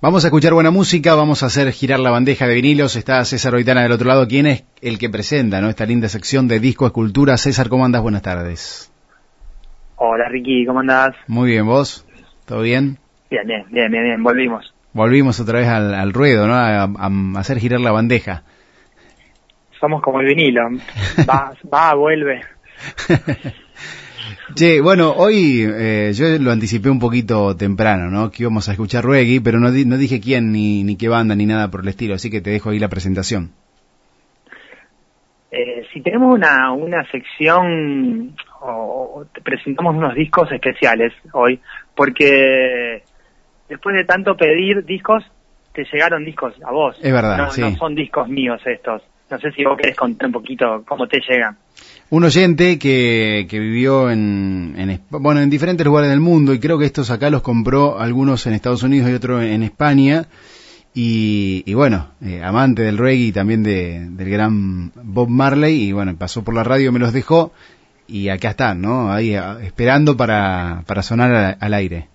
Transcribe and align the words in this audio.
Vamos 0.00 0.22
a 0.24 0.28
escuchar 0.28 0.54
buena 0.54 0.70
música, 0.70 1.16
vamos 1.16 1.42
a 1.42 1.46
hacer 1.46 1.72
girar 1.72 1.98
la 1.98 2.10
bandeja 2.10 2.46
de 2.46 2.54
vinilos. 2.54 2.94
Está 2.94 3.24
César 3.24 3.52
Oitana 3.56 3.82
del 3.82 3.90
otro 3.90 4.06
lado, 4.06 4.28
quien 4.28 4.46
es 4.46 4.64
el 4.80 4.96
que 4.96 5.10
presenta 5.10 5.60
¿no? 5.60 5.68
esta 5.68 5.86
linda 5.86 6.08
sección 6.08 6.46
de 6.46 6.60
disco 6.60 6.86
escultura. 6.86 7.36
César, 7.36 7.68
¿cómo 7.68 7.84
andas? 7.84 8.00
Buenas 8.00 8.22
tardes. 8.22 8.92
Hola 9.96 10.28
Ricky, 10.28 10.64
¿cómo 10.66 10.78
andás? 10.78 11.16
Muy 11.26 11.50
bien, 11.50 11.66
¿vos? 11.66 12.06
¿Todo 12.46 12.60
bien? 12.60 12.96
Bien, 13.28 13.44
bien, 13.44 13.64
bien, 13.72 13.90
bien, 13.90 14.04
bien. 14.04 14.22
volvimos. 14.22 14.72
Volvimos 14.92 15.40
otra 15.40 15.58
vez 15.58 15.66
al, 15.66 16.12
ruedo, 16.12 16.46
¿no? 16.46 16.54
A, 16.54 16.84
a, 16.84 17.10
hacer 17.40 17.58
girar 17.58 17.80
la 17.80 17.90
bandeja. 17.90 18.44
Somos 19.80 20.00
como 20.00 20.20
el 20.20 20.26
vinilo, 20.26 20.62
va, 21.28 21.54
va, 21.74 21.94
vuelve. 21.94 22.42
Che, 24.54 24.80
bueno, 24.80 25.12
hoy 25.12 25.62
eh, 25.62 26.12
yo 26.14 26.26
lo 26.38 26.50
anticipé 26.50 26.88
un 26.88 26.98
poquito 26.98 27.54
temprano, 27.56 28.10
¿no? 28.10 28.30
Que 28.30 28.44
íbamos 28.44 28.68
a 28.68 28.72
escuchar 28.72 29.04
reggae, 29.04 29.40
pero 29.40 29.60
no, 29.60 29.68
no 29.70 29.96
dije 29.98 30.20
quién, 30.20 30.52
ni, 30.52 30.84
ni 30.84 30.96
qué 30.96 31.08
banda, 31.08 31.34
ni 31.34 31.44
nada 31.44 31.70
por 31.70 31.80
el 31.82 31.88
estilo, 31.88 32.14
así 32.14 32.30
que 32.30 32.40
te 32.40 32.50
dejo 32.50 32.70
ahí 32.70 32.78
la 32.78 32.88
presentación. 32.88 33.50
Eh, 35.50 35.86
si 35.92 36.00
tenemos 36.02 36.34
una, 36.34 36.72
una 36.72 37.04
sección 37.10 38.34
o, 38.60 39.24
presentamos 39.42 39.96
unos 39.96 40.14
discos 40.14 40.50
especiales 40.52 41.12
hoy, 41.32 41.60
porque 41.94 43.02
después 43.68 43.96
de 43.96 44.04
tanto 44.04 44.36
pedir 44.36 44.84
discos, 44.84 45.24
te 45.72 45.84
llegaron 45.84 46.24
discos 46.24 46.54
a 46.64 46.70
vos. 46.70 46.98
Es 47.02 47.12
verdad, 47.12 47.38
no, 47.38 47.50
sí. 47.50 47.60
no 47.60 47.76
son 47.76 47.94
discos 47.94 48.28
míos 48.28 48.60
estos. 48.64 49.02
No 49.30 49.38
sé 49.38 49.52
si 49.52 49.64
vos 49.64 49.76
querés 49.76 49.96
contar 49.96 50.26
un 50.26 50.32
poquito 50.32 50.82
cómo 50.86 51.06
te 51.06 51.20
llegan. 51.20 51.56
Un 52.10 52.24
oyente 52.24 52.78
que, 52.78 53.46
que 53.50 53.58
vivió 53.58 54.10
en, 54.10 54.74
en, 54.78 55.02
bueno, 55.10 55.42
en 55.42 55.50
diferentes 55.50 55.84
lugares 55.84 56.08
del 56.08 56.20
mundo 56.20 56.54
y 56.54 56.60
creo 56.60 56.78
que 56.78 56.86
estos 56.86 57.10
acá 57.10 57.28
los 57.28 57.42
compró 57.42 57.98
algunos 57.98 58.46
en 58.46 58.54
Estados 58.54 58.82
Unidos 58.82 59.10
y 59.10 59.14
otros 59.14 59.42
en 59.42 59.62
España. 59.62 60.26
Y, 60.94 61.62
y 61.66 61.74
bueno, 61.74 62.12
eh, 62.24 62.42
amante 62.42 62.80
del 62.80 62.96
reggae 62.96 63.26
y 63.26 63.32
también 63.32 63.62
de, 63.62 64.06
del 64.08 64.30
gran 64.30 64.90
Bob 64.94 65.28
Marley 65.28 65.82
y 65.82 65.92
bueno, 65.92 66.16
pasó 66.16 66.42
por 66.42 66.54
la 66.54 66.64
radio, 66.64 66.92
me 66.92 66.98
los 66.98 67.12
dejó 67.12 67.52
y 68.06 68.30
acá 68.30 68.50
están, 68.50 68.80
¿no? 68.80 69.12
Ahí 69.12 69.34
esperando 69.62 70.16
para, 70.16 70.84
para 70.86 71.02
sonar 71.02 71.58
al, 71.60 71.74
aire. 71.74 72.08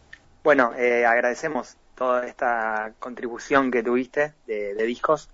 Bueno, 0.44 0.74
eh, 0.76 1.06
agradecemos 1.06 1.78
toda 1.96 2.26
esta 2.26 2.94
contribución 2.98 3.70
que 3.70 3.84
tuviste 3.84 4.34
de, 4.48 4.74
de 4.74 4.84
discos. 4.86 5.30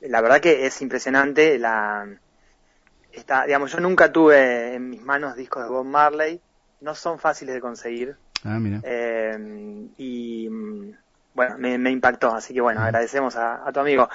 La 0.00 0.22
verdad 0.22 0.40
que 0.40 0.64
es 0.64 0.80
impresionante 0.80 1.58
la, 1.58 2.06
está, 3.16 3.44
digamos, 3.44 3.72
yo 3.72 3.80
nunca 3.80 4.12
tuve 4.12 4.74
en 4.74 4.90
mis 4.90 5.02
manos 5.02 5.36
discos 5.36 5.64
de 5.64 5.70
Bob 5.70 5.84
Marley, 5.84 6.40
no 6.80 6.94
son 6.94 7.18
fáciles 7.18 7.54
de 7.54 7.60
conseguir. 7.60 8.16
Ah, 8.44 8.58
mira. 8.58 8.80
Eh, 8.82 9.88
y 9.96 10.48
bueno, 11.32 11.56
me, 11.58 11.90
impactó, 11.90 12.34
así 12.34 12.54
que 12.54 12.60
bueno, 12.60 12.82
agradecemos 12.82 13.36
a, 13.36 13.70
tu 13.72 13.80
amigo. 13.80 14.08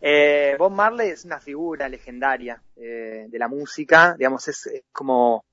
Eh, 0.00 0.54
Bob 0.58 0.72
Marley 0.72 1.10
es 1.10 1.24
una 1.24 1.40
figura 1.40 1.88
legendaria 1.88 2.62
eh, 2.76 3.26
de 3.28 3.38
la 3.38 3.48
música, 3.48 4.14
digamos, 4.16 4.46
es, 4.48 4.82
como 4.92 5.44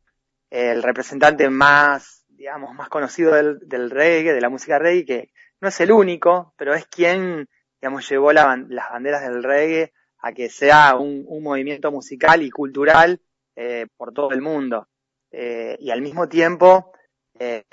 el 0.50 0.84
representante 0.84 1.50
más, 1.50 2.26
digamos, 2.30 2.76
más 2.76 2.90
conocido 2.90 3.34
del, 3.34 3.60
del, 3.68 3.90
reggae, 3.90 4.34
de 4.34 4.42
la 4.42 4.50
música 4.50 4.78
reggae, 4.78 5.06
que 5.06 5.32
no 5.60 5.70
es 5.70 5.80
el 5.82 5.92
único, 5.92 6.54
pero 6.58 6.74
es 6.74 6.86
quien, 6.86 7.48
digamos, 7.82 8.08
llevó 8.08 8.32
las 8.32 8.46
banderas 8.92 9.24
del 9.24 9.44
reggae 9.44 9.94
a 10.24 10.32
que 10.32 10.50
sea 10.50 10.96
un, 10.96 11.26
movimiento 11.44 11.92
musical 11.92 12.42
y 12.42 12.50
cultural 12.50 13.20
eh, 13.56 13.88
por 13.98 14.14
todo 14.14 14.32
el 14.32 14.42
mundo. 14.42 14.88
Eh, 15.30 15.78
y 15.82 15.92
al 15.92 16.02
mismo 16.02 16.30
tiempo, 16.30 16.94
eh, 17.38 17.64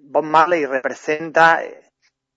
Bob 0.00 0.24
Marley 0.24 0.64
representa, 0.64 1.60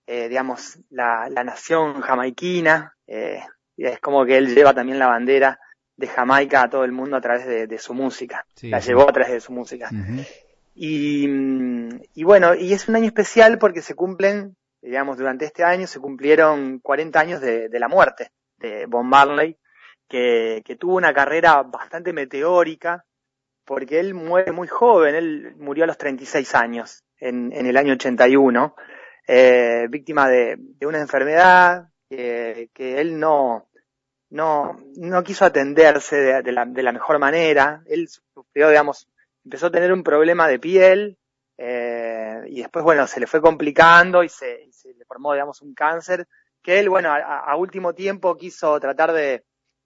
digamos, 0.06 0.78
la, 0.90 1.28
nación 1.30 2.02
jamaiquina, 2.02 2.94
y 3.06 3.86
es 3.86 3.98
como 4.00 4.26
que 4.26 4.36
él 4.36 4.54
lleva 4.54 4.74
también 4.74 4.98
la 4.98 5.06
bandera 5.06 5.58
de 5.96 6.06
Jamaica 6.06 6.64
a 6.64 6.70
todo 6.70 6.84
el 6.84 6.92
mundo 6.92 7.16
a 7.16 7.22
través 7.22 7.46
de, 7.46 7.78
su 7.78 7.94
música, 7.94 8.44
la 8.60 8.80
llevó 8.80 9.08
a 9.08 9.12
través 9.12 9.32
de 9.32 9.40
su 9.40 9.52
música. 9.52 9.88
y, 10.74 11.26
y, 12.14 12.24
bueno, 12.24 12.54
y 12.54 12.74
es 12.74 12.88
un 12.88 12.96
año 12.96 13.06
especial 13.06 13.58
porque 13.58 13.80
se 13.80 13.94
cumplen, 13.94 14.54
digamos, 14.82 15.16
durante 15.16 15.46
este 15.46 15.64
año 15.64 15.86
se 15.86 15.98
cumplieron 15.98 16.78
40 16.80 17.18
años 17.18 17.40
de, 17.40 17.70
de 17.70 17.80
la 17.80 17.88
muerte 17.88 18.32
de 18.62 18.86
Bob 18.86 19.04
Marley, 19.04 19.58
que, 20.12 20.76
tuvo 20.78 20.96
una 20.96 21.14
carrera 21.14 21.62
bastante 21.62 22.12
meteórica, 22.12 23.04
porque 23.64 23.98
él 23.98 24.12
muere 24.12 24.52
muy 24.52 24.68
joven, 24.68 25.14
él 25.14 25.54
murió 25.56 25.84
a 25.84 25.86
los 25.86 25.96
36 25.96 26.54
años, 26.54 27.04
en, 27.18 27.52
el 27.52 27.76
año 27.76 27.94
81, 27.94 28.74
eh, 29.26 29.86
víctima 29.88 30.28
de, 30.28 30.58
una 30.82 31.00
enfermedad 31.00 31.88
que, 32.10 32.68
él 32.76 33.18
no, 33.18 33.70
no, 34.28 34.78
no 34.96 35.22
quiso 35.22 35.46
atenderse 35.46 36.42
de, 36.42 36.52
la, 36.52 36.66
de 36.66 36.82
la 36.82 36.92
mejor 36.92 37.18
manera, 37.18 37.82
él 37.86 38.08
sufrió, 38.08 38.68
digamos, 38.68 39.08
empezó 39.44 39.68
a 39.68 39.72
tener 39.72 39.94
un 39.94 40.02
problema 40.02 40.46
de 40.46 40.58
piel, 40.58 41.18
eh, 41.56 42.42
y 42.48 42.60
después, 42.60 42.84
bueno, 42.84 43.06
se 43.06 43.18
le 43.18 43.26
fue 43.26 43.40
complicando 43.40 44.22
y 44.22 44.28
se, 44.28 44.70
se 44.72 44.92
le 44.92 45.06
formó, 45.06 45.32
digamos, 45.32 45.62
un 45.62 45.72
cáncer, 45.72 46.28
que 46.62 46.78
él, 46.78 46.90
bueno, 46.90 47.10
a 47.12 47.56
último 47.56 47.92
tiempo 47.94 48.36
quiso 48.36 48.78
tratar 48.78 49.12
de, 49.12 49.44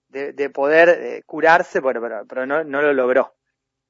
de, 0.09 0.49
poder 0.49 0.89
eh, 0.89 1.23
curarse, 1.25 1.81
pero, 1.81 2.25
pero, 2.27 2.45
no, 2.45 2.63
no, 2.63 2.81
lo 2.81 2.93
logró. 2.93 3.35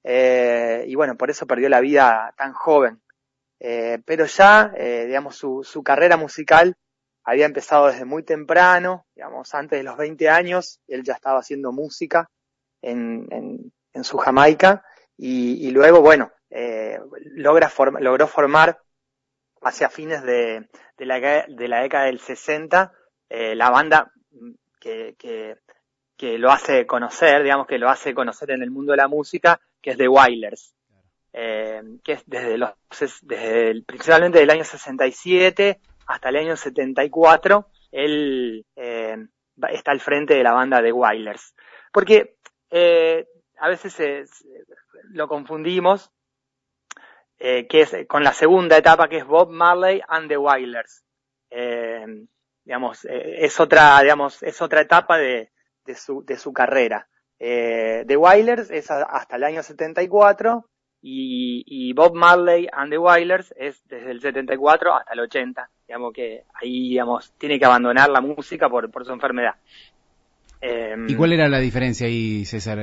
Eh, 0.04 0.86
y 0.88 0.96
bueno, 0.96 1.16
por 1.18 1.30
eso 1.30 1.46
perdió 1.48 1.70
la 1.70 1.82
vida 1.82 2.34
tan 2.38 2.54
joven. 2.54 3.02
Eh, 3.60 4.00
pero 4.06 4.26
ya, 4.26 4.72
digamos, 5.06 5.36
su, 5.36 5.64
su 5.64 5.84
carrera 5.84 6.18
musical 6.18 6.76
había 7.24 7.46
empezado 7.46 7.88
desde 7.88 8.06
muy 8.06 8.24
temprano, 8.24 9.06
digamos, 9.16 9.54
antes 9.54 9.80
de 9.80 9.84
los 9.84 9.98
20 9.98 10.30
años, 10.30 10.80
él 10.88 11.04
ya 11.04 11.14
estaba 11.14 11.40
haciendo 11.40 11.72
música 11.72 12.30
en, 12.82 13.28
en, 13.32 13.74
en 13.94 14.04
su 14.04 14.18
Jamaica 14.18 14.84
y, 15.18 15.68
y 15.68 15.72
luego, 15.72 16.02
bueno, 16.02 16.32
logra 17.36 17.70
logró 18.00 18.28
formar 18.28 18.80
hacia 19.62 19.90
fines 19.90 20.24
de, 20.24 20.70
de, 20.98 21.06
la, 21.06 21.20
de 21.20 21.68
la 21.68 21.82
década 21.82 22.06
del 22.06 22.20
60 22.20 22.94
la 23.30 23.70
banda 23.70 24.14
que, 24.80 25.16
que, 25.18 25.58
que 26.18 26.40
lo 26.40 26.52
hace 26.52 26.88
conocer, 26.88 27.44
digamos 27.44 27.68
que 27.68 27.78
lo 27.78 27.90
hace 27.90 28.14
conocer 28.14 28.52
en 28.52 28.64
el 28.64 28.72
mundo 28.72 28.92
de 28.92 28.98
la 28.98 29.08
música, 29.08 29.62
que 29.82 29.92
es 29.92 29.98
The 29.98 30.08
Wailers, 30.08 30.74
eh, 31.32 31.82
que 32.04 32.14
es 32.14 32.24
desde 32.26 32.58
los, 32.58 32.72
desde 33.22 33.70
el, 33.70 33.84
principalmente 33.84 34.40
del 34.40 34.50
año 34.50 34.64
67 34.64 35.80
hasta 36.08 36.30
el 36.30 36.38
año 36.38 36.56
74, 36.56 37.70
él 37.92 38.66
eh, 38.76 39.18
está 39.70 39.92
al 39.92 40.00
frente 40.00 40.34
de 40.34 40.44
la 40.44 40.54
banda 40.54 40.82
The 40.82 40.92
Wailers. 40.92 41.54
Porque 41.92 42.38
eh, 42.72 43.28
a 43.60 43.70
veces 43.70 44.46
lo 45.12 45.28
confundimos, 45.28 46.12
que 47.38 47.68
es 47.70 47.96
con 48.08 48.24
la 48.24 48.34
segunda 48.34 48.78
etapa 48.78 49.08
que 49.08 49.18
es 49.18 49.26
Bob 49.26 49.52
Marley 49.52 50.02
and 50.08 50.28
the 50.28 50.38
Wailers. 50.38 51.04
digamos, 52.64 53.06
es 53.06 53.60
otra, 53.60 54.00
digamos, 54.02 54.42
es 54.42 54.60
otra 54.62 54.82
etapa 54.82 55.18
de, 55.18 55.52
de 55.88 55.96
su, 55.96 56.24
de 56.24 56.38
su 56.38 56.54
carrera. 56.54 57.08
Eh, 57.40 58.04
The 58.08 58.18
Wailers 58.18 58.70
es 58.70 58.92
hasta 58.92 59.36
el 59.36 59.44
año 59.44 59.64
74 59.64 60.66
y, 61.02 61.64
y, 61.66 61.94
Bob 61.94 62.14
Marley 62.16 62.68
and 62.72 62.92
The 62.92 62.98
Wailers 62.98 63.54
es 63.58 63.82
desde 63.88 64.12
el 64.12 64.22
74 64.22 64.96
hasta 64.96 65.14
el 65.14 65.20
80. 65.22 65.70
Digamos 65.88 66.14
que 66.14 66.44
ahí, 66.54 66.90
digamos, 66.90 67.34
tiene 67.38 67.58
que 67.58 67.66
abandonar 67.66 68.10
la 68.10 68.22
música 68.22 68.70
por, 68.70 68.92
por 68.92 69.06
su 69.06 69.14
enfermedad. 69.14 69.56
¿Y 71.08 71.16
cuál 71.16 71.34
era 71.34 71.48
la 71.48 71.60
diferencia 71.60 72.08
ahí, 72.08 72.44
César? 72.46 72.80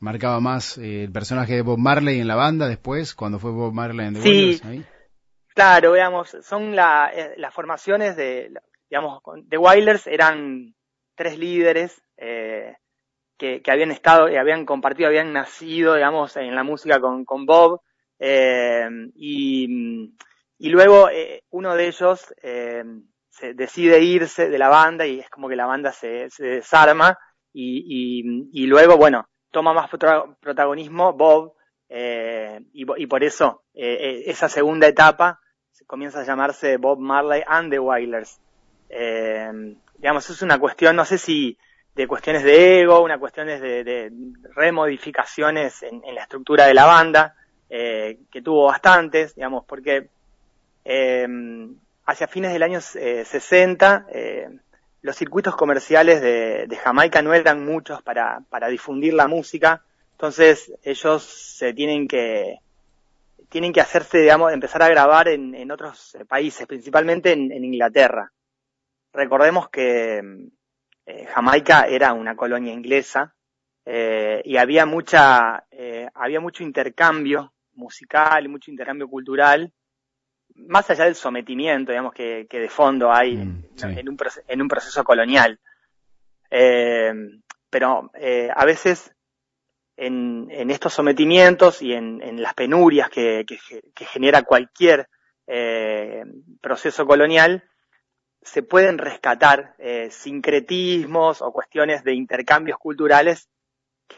¿Marcaba 0.00 0.40
más 0.40 0.78
eh, 0.78 1.04
el 1.04 1.12
personaje 1.12 1.54
de 1.54 1.62
Bob 1.62 1.78
Marley 1.78 2.20
en 2.20 2.28
la 2.28 2.34
banda 2.34 2.68
después, 2.68 3.14
cuando 3.14 3.38
fue 3.38 3.52
Bob 3.52 3.72
Marley 3.72 4.06
and 4.06 4.16
The 4.16 4.28
Wailers? 4.28 4.64
Ahí? 4.64 4.84
Claro, 5.54 5.92
veamos, 5.92 6.36
son 6.42 6.74
la, 6.74 7.10
eh, 7.14 7.34
las 7.36 7.54
formaciones 7.54 8.16
de, 8.16 8.52
digamos, 8.90 9.22
The 9.48 9.58
Wailers 9.58 10.06
eran 10.06 10.74
tres 11.14 11.38
líderes 11.38 12.02
eh, 12.16 12.76
que, 13.38 13.62
que, 13.62 13.70
habían 13.70 13.90
estado, 13.90 14.28
y 14.28 14.36
habían 14.36 14.64
compartido, 14.64 15.08
habían 15.08 15.32
nacido, 15.32 15.94
digamos, 15.94 16.36
en 16.36 16.54
la 16.54 16.62
música 16.62 17.00
con, 17.00 17.24
con 17.24 17.46
Bob, 17.46 17.80
eh, 18.18 18.88
y, 19.14 20.14
y, 20.58 20.68
luego 20.68 21.08
eh, 21.10 21.42
uno 21.50 21.74
de 21.74 21.88
ellos 21.88 22.32
eh, 22.42 22.84
se 23.30 23.54
decide 23.54 24.00
irse 24.00 24.48
de 24.48 24.58
la 24.58 24.68
banda 24.68 25.06
y 25.06 25.18
es 25.18 25.28
como 25.28 25.48
que 25.48 25.56
la 25.56 25.66
banda 25.66 25.90
se, 25.90 26.30
se 26.30 26.44
desarma 26.44 27.18
y, 27.52 28.20
y, 28.22 28.62
y, 28.62 28.66
luego, 28.66 28.96
bueno, 28.96 29.26
toma 29.50 29.72
más 29.72 29.90
protagonismo 29.90 31.12
Bob 31.14 31.54
eh, 31.88 32.60
y, 32.72 33.06
por 33.06 33.24
eso 33.24 33.64
eh, 33.74 34.22
esa 34.26 34.48
segunda 34.48 34.86
etapa 34.86 35.40
comienza 35.86 36.20
a 36.20 36.24
llamarse 36.24 36.76
Bob 36.78 36.98
Marley 36.98 37.42
and 37.46 37.70
the 37.70 37.78
Wailers. 37.78 38.40
Eh, 38.88 39.76
digamos, 40.02 40.28
es 40.28 40.42
una 40.42 40.58
cuestión, 40.58 40.96
no 40.96 41.04
sé 41.04 41.16
si 41.16 41.56
de 41.94 42.08
cuestiones 42.08 42.42
de 42.42 42.80
ego, 42.80 43.02
una 43.02 43.18
cuestión 43.18 43.46
de, 43.46 43.84
de 43.84 44.12
remodificaciones 44.56 45.84
en, 45.84 46.02
la 46.12 46.22
estructura 46.22 46.66
de 46.66 46.74
la 46.74 46.86
banda, 46.86 47.36
eh, 47.70 48.18
que 48.30 48.42
tuvo 48.42 48.66
bastantes, 48.66 49.36
digamos, 49.36 49.64
porque 49.64 50.08
eh, 50.84 51.28
hacia 52.04 52.26
fines 52.26 52.52
del 52.52 52.64
año 52.64 52.80
60, 52.80 54.06
los 55.02 55.16
circuitos 55.16 55.54
comerciales 55.54 56.20
de, 56.20 56.78
Jamaica 56.82 57.22
no 57.22 57.32
eran 57.32 57.64
muchos 57.64 58.02
para, 58.02 58.68
difundir 58.68 59.14
la 59.14 59.28
música, 59.28 59.82
entonces 60.12 60.72
ellos 60.82 61.22
se 61.22 61.72
tienen 61.74 62.08
que 62.08 62.58
tienen 63.48 63.72
que 63.72 63.82
hacerse, 63.82 64.18
digamos, 64.18 64.50
empezar 64.52 64.82
a 64.82 64.88
grabar 64.88 65.28
en, 65.28 65.54
en 65.54 65.70
otros 65.70 66.16
países, 66.26 66.66
principalmente 66.66 67.32
en, 67.32 67.64
Inglaterra. 67.64 68.32
Recordemos 69.12 69.68
que 69.68 70.22
eh, 71.06 71.26
Jamaica 71.26 71.86
era 71.86 72.12
una 72.12 72.34
colonia 72.34 72.72
inglesa 72.72 73.34
eh, 73.84 74.40
y 74.44 74.56
había 74.56 74.86
mucha, 74.86 75.66
eh, 75.70 76.08
había 76.14 76.40
mucho 76.40 76.62
intercambio 76.62 77.52
musical, 77.74 78.48
mucho 78.48 78.70
intercambio 78.70 79.08
cultural 79.08 79.72
más 80.54 80.88
allá 80.90 81.04
del 81.04 81.14
sometimiento, 81.14 81.92
digamos, 81.92 82.12
que, 82.12 82.46
que 82.48 82.60
de 82.60 82.68
fondo 82.68 83.10
hay 83.10 83.36
mm, 83.36 83.64
en, 83.82 84.08
un, 84.08 84.18
en, 84.48 84.62
un, 84.62 84.68
proceso 84.68 85.02
colonial. 85.02 85.58
Pero 86.50 88.10
eh, 88.14 88.50
a 88.54 88.64
veces 88.66 89.14
en, 89.96 90.48
en, 90.50 90.70
estos 90.70 90.92
sometimientos 90.92 91.80
y 91.80 91.94
en, 91.94 92.20
en 92.20 92.42
las 92.42 92.52
penurias 92.52 93.08
que, 93.08 93.46
que, 93.46 93.58
que 93.94 94.04
genera 94.04 94.42
cualquier 94.42 95.08
proceso 96.60 97.06
colonial, 97.06 97.64
se 98.42 98.62
pueden 98.62 98.98
rescatar 98.98 99.74
eh, 99.78 100.08
sincretismos 100.10 101.42
o 101.42 101.52
cuestiones 101.52 102.04
de 102.04 102.14
intercambios 102.14 102.78
culturales, 102.78 103.48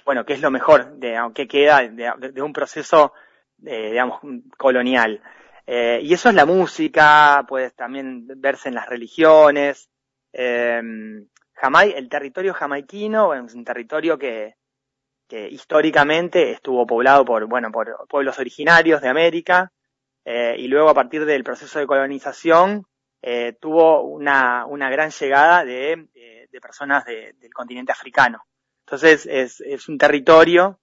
bueno, 0.05 0.25
que 0.25 0.33
es 0.33 0.41
lo 0.41 0.51
mejor 0.51 0.97
de, 0.97 1.17
aunque 1.17 1.47
queda 1.47 1.81
de, 1.83 2.31
de 2.33 2.43
un 2.43 2.53
proceso, 2.53 3.13
eh, 3.65 3.91
digamos, 3.91 4.21
colonial. 4.57 5.23
Eh, 5.67 6.01
y 6.03 6.13
eso 6.13 6.29
es 6.29 6.35
la 6.35 6.47
música, 6.47 7.45
puede 7.49 7.71
también 7.71 8.27
verse 8.37 8.69
en 8.69 8.75
las 8.75 8.89
religiones. 8.89 9.89
Eh, 10.33 10.81
el 10.81 12.09
territorio 12.09 12.53
jamaiquino 12.53 13.33
es 13.33 13.55
un 13.55 13.65
territorio 13.65 14.19
que, 14.19 14.57
que 15.29 15.49
históricamente 15.49 16.51
estuvo 16.51 16.87
poblado 16.87 17.25
por, 17.25 17.47
bueno, 17.47 17.71
por 17.71 18.07
pueblos 18.09 18.39
originarios 18.39 19.01
de 19.01 19.09
América, 19.09 19.73
eh, 20.25 20.57
y 20.59 20.69
luego 20.69 20.91
a 20.91 20.95
partir 20.95 21.25
del 21.25 21.45
proceso 21.45 21.79
de 21.79 21.87
colonización 21.87 22.87
eh, 23.27 23.57
tuvo 23.61 24.03
una, 24.03 24.67
una 24.67 24.91
gran 24.91 25.11
llegada 25.11 25.65
de, 25.65 26.09
de, 26.51 26.61
personas 26.61 27.05
del 27.05 27.53
continente 27.53 27.93
africano. 27.93 28.45
Entonces 28.87 29.27
es, 29.27 29.61
es 29.61 29.89
un 29.89 29.99
territorio 29.99 30.79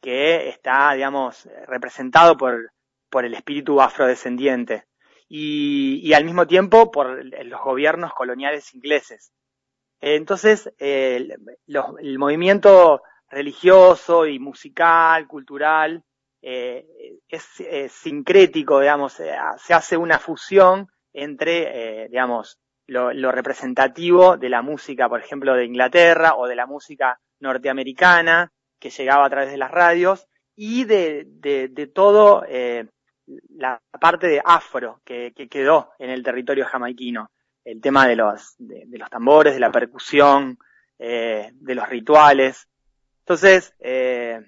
que 0.00 0.48
está, 0.48 0.92
digamos, 0.92 1.48
representado 1.66 2.36
por 2.36 2.72
por 3.08 3.24
el 3.24 3.34
espíritu 3.34 3.80
afrodescendiente 3.80 4.86
y, 5.28 6.12
al 6.14 6.24
mismo 6.24 6.46
tiempo 6.46 6.90
por 6.90 7.24
los 7.24 7.60
gobiernos 7.62 8.12
coloniales 8.14 8.74
ingleses. 8.74 9.32
Entonces, 10.00 10.72
el, 10.78 11.36
movimiento 12.18 13.02
religioso 13.28 14.26
y 14.26 14.38
musical, 14.38 15.26
cultural, 15.26 16.02
eh, 16.40 16.86
es, 17.28 17.44
sincrético, 17.92 18.80
digamos, 18.80 19.18
eh, 19.20 19.36
se 19.58 19.74
hace 19.74 19.96
una 19.96 20.18
fusión 20.18 20.88
entre, 21.12 22.04
eh, 22.04 22.08
digamos, 22.08 22.58
lo, 22.86 23.32
representativo 23.32 24.36
de 24.36 24.48
la 24.48 24.62
música, 24.62 25.08
por 25.08 25.20
ejemplo, 25.20 25.54
de 25.54 25.64
Inglaterra 25.64 26.34
o 26.36 26.46
de 26.46 26.56
la 26.56 26.66
música 26.66 27.20
norteamericana 27.40 28.52
que 28.78 28.90
llegaba 28.90 29.26
a 29.26 29.30
través 29.30 29.50
de 29.50 29.58
las 29.58 29.70
radios 29.70 30.26
y 30.56 30.84
de, 30.84 31.24
de, 31.26 31.68
de 31.68 31.86
todo 31.86 32.44
eh, 32.48 32.86
la 33.50 33.80
parte 34.00 34.26
de 34.26 34.40
afro 34.44 35.00
que, 35.04 35.32
quedó 35.50 35.92
en 35.98 36.10
el 36.10 36.22
territorio 36.22 36.66
jamaiquino, 36.66 37.30
el 37.64 37.80
tema 37.80 38.06
de 38.06 38.16
los, 38.16 38.54
de, 38.58 38.86
los 38.98 39.10
tambores, 39.10 39.54
de 39.54 39.60
la 39.60 39.70
percusión, 39.70 40.58
eh, 40.98 41.50
de 41.52 41.74
los 41.74 41.88
rituales. 41.88 42.68
Entonces, 43.20 43.74
eh, 43.80 44.40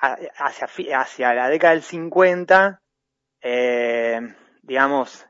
hacia, 0.00 0.68
hacia 1.00 1.34
la 1.34 1.48
década 1.48 1.74
del 1.74 1.82
50, 1.82 2.80
eh, 3.40 4.20
digamos, 4.62 5.26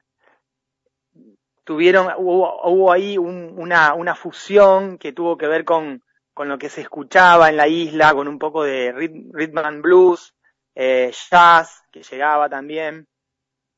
tuvieron, 1.68 2.08
hubo, 2.16 2.66
hubo 2.66 2.90
ahí 2.90 3.18
una, 3.18 3.92
una 3.92 4.14
fusión 4.14 4.96
que 4.96 5.12
tuvo 5.12 5.36
que 5.36 5.46
ver 5.46 5.66
con, 5.66 6.02
con 6.32 6.48
lo 6.48 6.56
que 6.56 6.70
se 6.70 6.80
escuchaba 6.80 7.50
en 7.50 7.58
la 7.58 7.68
isla, 7.68 8.14
con 8.14 8.26
un 8.26 8.38
poco 8.38 8.64
de 8.64 8.90
rhythm 8.90 9.58
and 9.58 9.82
blues, 9.82 10.34
eh, 10.74 11.12
jazz 11.30 11.82
que 11.92 12.02
llegaba 12.02 12.48
también, 12.48 13.06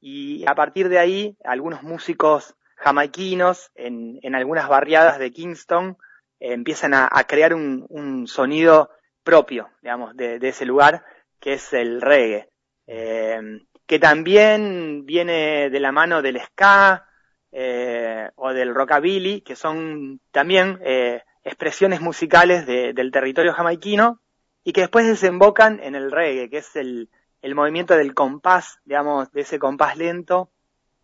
y 0.01 0.47
a 0.47 0.55
partir 0.55 0.89
de 0.89 1.01
ahí 1.01 1.37
algunos 1.43 1.83
músicos 1.83 2.55
jamaiquinos 2.77 3.73
en, 3.75 4.21
en 4.23 4.37
algunas 4.37 4.69
barriadas 4.69 5.19
de 5.19 5.33
Kingston 5.33 5.99
eh, 6.39 6.53
empiezan 6.53 6.95
a, 6.95 7.09
crear 7.27 7.55
un, 7.55 7.87
un, 7.89 8.29
sonido 8.29 8.91
propio, 9.25 9.69
digamos, 9.83 10.17
de, 10.17 10.39
de, 10.39 10.49
ese 10.49 10.65
lugar, 10.65 11.05
que 11.41 11.55
es 11.55 11.73
el 11.73 12.01
reggae, 12.01 12.49
eh, 12.87 13.41
que 13.85 13.99
también 13.99 15.05
viene 15.07 15.71
de 15.71 15.81
la 15.81 15.91
mano 15.91 16.23
del 16.23 16.41
ska 16.41 17.10
eh, 17.53 18.31
o 18.37 18.53
del 18.53 18.75
rockabilly, 18.75 19.41
que 19.41 19.57
son 19.57 20.21
también 20.31 20.79
eh, 20.85 21.23
expresiones 21.45 22.01
musicales 22.01 22.67
de, 22.67 22.93
del 22.93 23.11
territorio 23.11 23.53
jamaiquino, 23.53 24.21
y 24.63 24.73
que 24.73 24.83
después 24.83 25.07
desembocan 25.07 25.81
en 25.83 25.95
el 25.95 26.11
reggae, 26.11 26.51
que 26.51 26.59
es 26.59 26.77
el, 26.77 27.09
el 27.43 27.55
movimiento 27.55 27.97
del 27.97 28.15
compás, 28.15 28.79
digamos, 28.85 29.33
de 29.33 29.41
ese 29.41 29.59
compás 29.59 29.97
lento, 29.97 30.51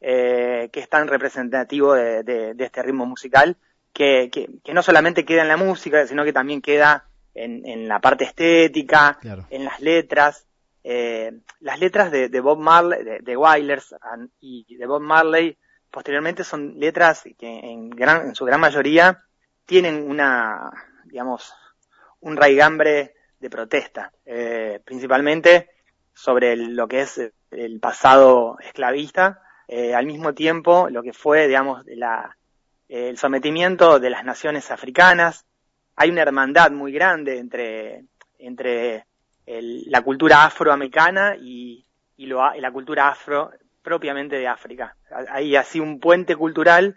eh, 0.00 0.68
que 0.72 0.80
es 0.80 0.88
tan 0.88 1.08
representativo 1.08 1.94
de, 1.94 2.22
de, 2.22 2.54
de 2.54 2.64
este 2.64 2.82
ritmo 2.82 3.06
musical, 3.06 3.56
que, 3.92 4.28
que, 4.30 4.48
que, 4.62 4.74
no 4.74 4.82
solamente 4.82 5.24
queda 5.24 5.42
en 5.42 5.48
la 5.48 5.56
música, 5.56 6.06
sino 6.06 6.22
que 6.24 6.34
también 6.34 6.60
queda 6.60 7.08
en, 7.34 7.66
en 7.66 7.88
la 7.88 8.00
parte 8.00 8.24
estética, 8.24 9.18
claro. 9.20 9.46
en 9.50 9.64
las 9.64 9.80
letras. 9.80 10.46
Eh, 10.84 11.32
las 11.58 11.80
letras 11.80 12.12
de, 12.12 12.28
de 12.28 12.40
Bob 12.40 12.60
Marley, 12.60 13.02
de, 13.02 13.18
de 13.20 13.36
Wailers 13.36 13.92
y 14.38 14.76
de 14.76 14.86
Bob 14.86 15.00
Marley, 15.00 15.58
posteriormente 15.90 16.44
son 16.44 16.78
letras 16.78 17.24
que 17.38 17.48
en, 17.48 17.90
gran, 17.90 18.28
en 18.28 18.34
su 18.34 18.44
gran 18.44 18.60
mayoría 18.60 19.24
tienen 19.64 20.08
una, 20.08 20.70
digamos, 21.04 21.52
un 22.20 22.36
raigambre 22.36 23.14
de 23.38 23.50
protesta, 23.50 24.12
eh, 24.24 24.80
principalmente 24.84 25.70
sobre 26.12 26.56
lo 26.56 26.88
que 26.88 27.00
es 27.00 27.20
el 27.50 27.80
pasado 27.80 28.56
esclavista, 28.60 29.42
eh, 29.68 29.94
al 29.94 30.06
mismo 30.06 30.34
tiempo 30.34 30.88
lo 30.90 31.02
que 31.02 31.12
fue, 31.12 31.46
digamos, 31.46 31.84
la, 31.86 32.36
el 32.88 33.18
sometimiento 33.18 33.98
de 33.98 34.10
las 34.10 34.24
naciones 34.24 34.70
africanas. 34.70 35.44
Hay 35.96 36.10
una 36.10 36.22
hermandad 36.22 36.70
muy 36.70 36.92
grande 36.92 37.38
entre, 37.38 38.04
entre 38.38 39.06
el, 39.44 39.84
la 39.90 40.02
cultura 40.02 40.44
afroamericana 40.44 41.36
y, 41.36 41.84
y 42.16 42.26
la 42.26 42.70
cultura 42.72 43.08
afro 43.08 43.50
propiamente 43.86 44.36
de 44.36 44.48
África. 44.48 44.96
Hay 45.30 45.54
así 45.54 45.78
un 45.78 46.00
puente 46.00 46.34
cultural 46.34 46.96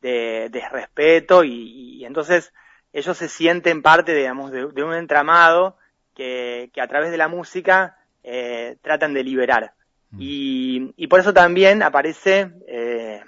de, 0.00 0.48
de 0.52 0.68
respeto 0.68 1.42
y, 1.42 1.98
y 1.98 2.04
entonces 2.04 2.52
ellos 2.92 3.16
se 3.16 3.28
sienten 3.28 3.82
parte, 3.82 4.14
digamos, 4.14 4.52
de, 4.52 4.68
de 4.68 4.84
un 4.84 4.94
entramado 4.94 5.78
que, 6.14 6.70
que, 6.72 6.80
a 6.80 6.86
través 6.86 7.10
de 7.10 7.16
la 7.16 7.26
música 7.26 7.98
eh, 8.22 8.76
tratan 8.82 9.14
de 9.14 9.24
liberar. 9.24 9.72
Mm. 10.12 10.18
Y, 10.20 10.94
y, 10.96 11.08
por 11.08 11.18
eso 11.18 11.34
también 11.34 11.82
aparece 11.82 12.52
eh, 12.68 13.20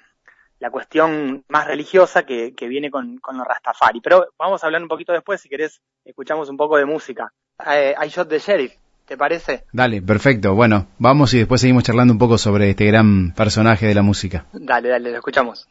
la 0.61 0.71
cuestión 0.71 1.45
más 1.49 1.67
religiosa 1.67 2.25
que, 2.25 2.55
que 2.55 2.69
viene 2.69 2.93
con, 2.93 3.19
con, 3.19 3.37
los 3.37 3.45
Rastafari. 3.45 4.01
Pero 4.01 4.29
vamos 4.39 4.63
a 4.63 4.67
hablar 4.67 4.83
un 4.83 4.89
poquito 4.89 5.13
después, 5.13 5.41
si 5.41 5.49
querés, 5.49 5.83
escuchamos 6.05 6.49
un 6.49 6.57
poco 6.57 6.77
de 6.77 6.85
música. 6.85 7.33
Eh, 7.67 7.97
I 8.01 8.07
Shot 8.07 8.29
the 8.29 8.39
Sheriff, 8.39 8.73
¿te 9.11 9.17
parece? 9.17 9.65
Dale, 9.73 10.01
perfecto. 10.03 10.55
Bueno, 10.55 10.87
vamos 10.99 11.35
y 11.35 11.39
después 11.39 11.61
seguimos 11.61 11.83
charlando 11.83 12.13
un 12.13 12.19
poco 12.21 12.39
sobre 12.39 12.71
este 12.71 12.87
gran 12.87 13.35
personaje 13.35 13.89
de 13.89 13.95
la 13.95 14.03
música. 14.03 14.47
Dale, 14.53 14.89
dale, 14.89 15.11
lo 15.11 15.17
escuchamos. 15.17 15.67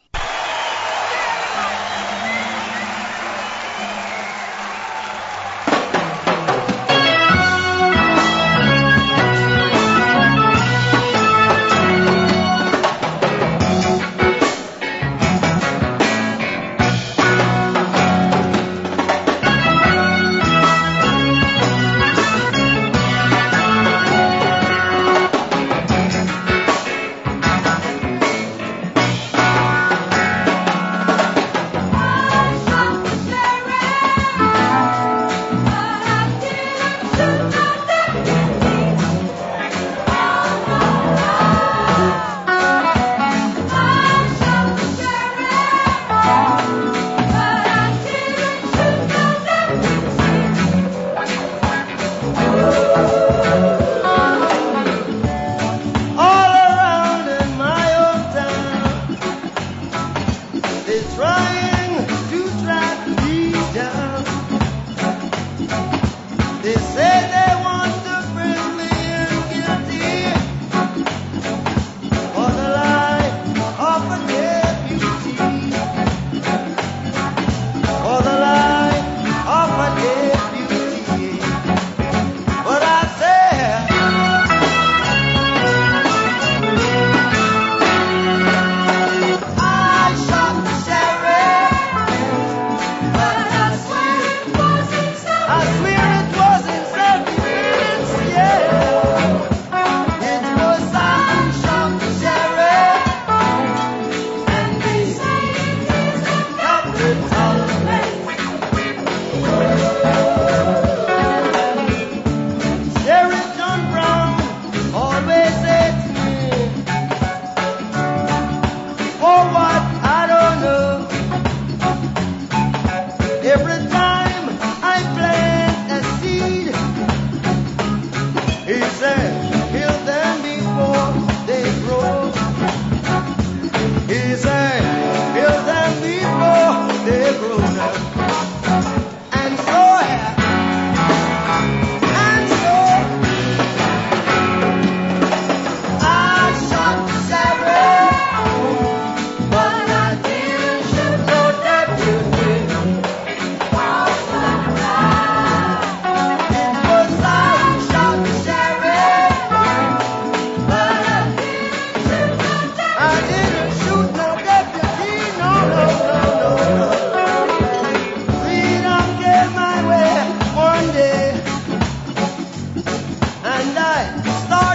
and 173.60 173.78
I 173.78 174.24
start. 174.46 174.69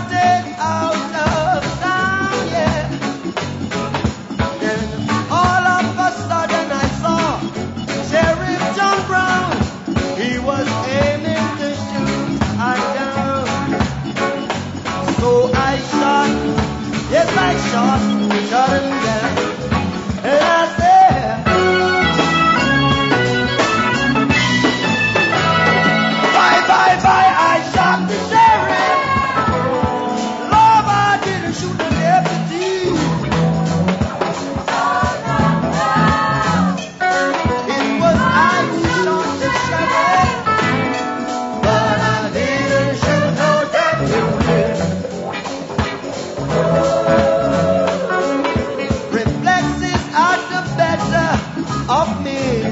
saber 52.25 52.71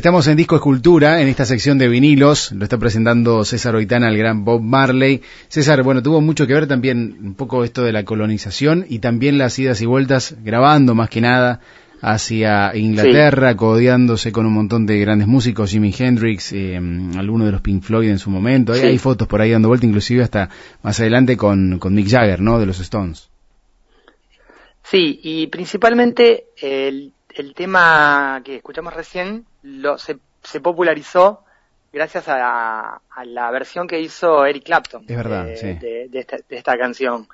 Estamos 0.00 0.26
en 0.28 0.38
Disco 0.38 0.56
Escultura, 0.56 1.20
en 1.20 1.28
esta 1.28 1.44
sección 1.44 1.76
de 1.76 1.86
vinilos, 1.86 2.52
lo 2.52 2.64
está 2.64 2.78
presentando 2.78 3.44
César 3.44 3.74
Oitana, 3.74 4.08
el 4.08 4.16
gran 4.16 4.46
Bob 4.46 4.62
Marley. 4.62 5.20
César, 5.48 5.82
bueno, 5.82 6.02
tuvo 6.02 6.22
mucho 6.22 6.46
que 6.46 6.54
ver 6.54 6.66
también 6.66 7.18
un 7.22 7.34
poco 7.34 7.64
esto 7.64 7.82
de 7.82 7.92
la 7.92 8.02
colonización 8.06 8.86
y 8.88 9.00
también 9.00 9.36
las 9.36 9.58
idas 9.58 9.82
y 9.82 9.84
vueltas, 9.84 10.36
grabando 10.42 10.94
más 10.94 11.10
que 11.10 11.20
nada 11.20 11.60
hacia 12.00 12.74
Inglaterra, 12.74 13.54
codeándose 13.56 14.32
con 14.32 14.46
un 14.46 14.54
montón 14.54 14.86
de 14.86 14.98
grandes 15.00 15.28
músicos, 15.28 15.70
Jimi 15.70 15.94
Hendrix, 15.96 16.50
eh, 16.54 16.80
alguno 17.18 17.44
de 17.44 17.52
los 17.52 17.60
Pink 17.60 17.82
Floyd 17.82 18.08
en 18.08 18.18
su 18.18 18.30
momento. 18.30 18.72
Hay 18.72 18.96
fotos 18.96 19.28
por 19.28 19.42
ahí 19.42 19.50
dando 19.50 19.68
vuelta, 19.68 19.84
inclusive 19.84 20.22
hasta 20.22 20.48
más 20.82 20.98
adelante 20.98 21.36
con, 21.36 21.78
con 21.78 21.92
Mick 21.92 22.08
Jagger, 22.08 22.40
¿no? 22.40 22.58
De 22.58 22.64
los 22.64 22.80
Stones. 22.80 23.28
Sí, 24.82 25.20
y 25.22 25.48
principalmente 25.48 26.46
el 26.56 27.12
el 27.34 27.54
tema 27.54 28.40
que 28.44 28.56
escuchamos 28.56 28.94
recién 28.94 29.46
lo, 29.62 29.98
se, 29.98 30.18
se 30.42 30.60
popularizó 30.60 31.44
gracias 31.92 32.28
a, 32.28 33.00
a, 33.10 33.24
la 33.24 33.50
versión 33.50 33.86
que 33.86 34.00
hizo 34.00 34.46
Eric 34.46 34.64
Clapton 34.64 35.04
es 35.06 35.16
verdad, 35.16 35.44
de, 35.44 35.56
sí. 35.56 35.72
de, 35.74 36.08
de, 36.08 36.18
esta, 36.18 36.36
de, 36.36 36.56
esta, 36.56 36.78
canción. 36.78 37.28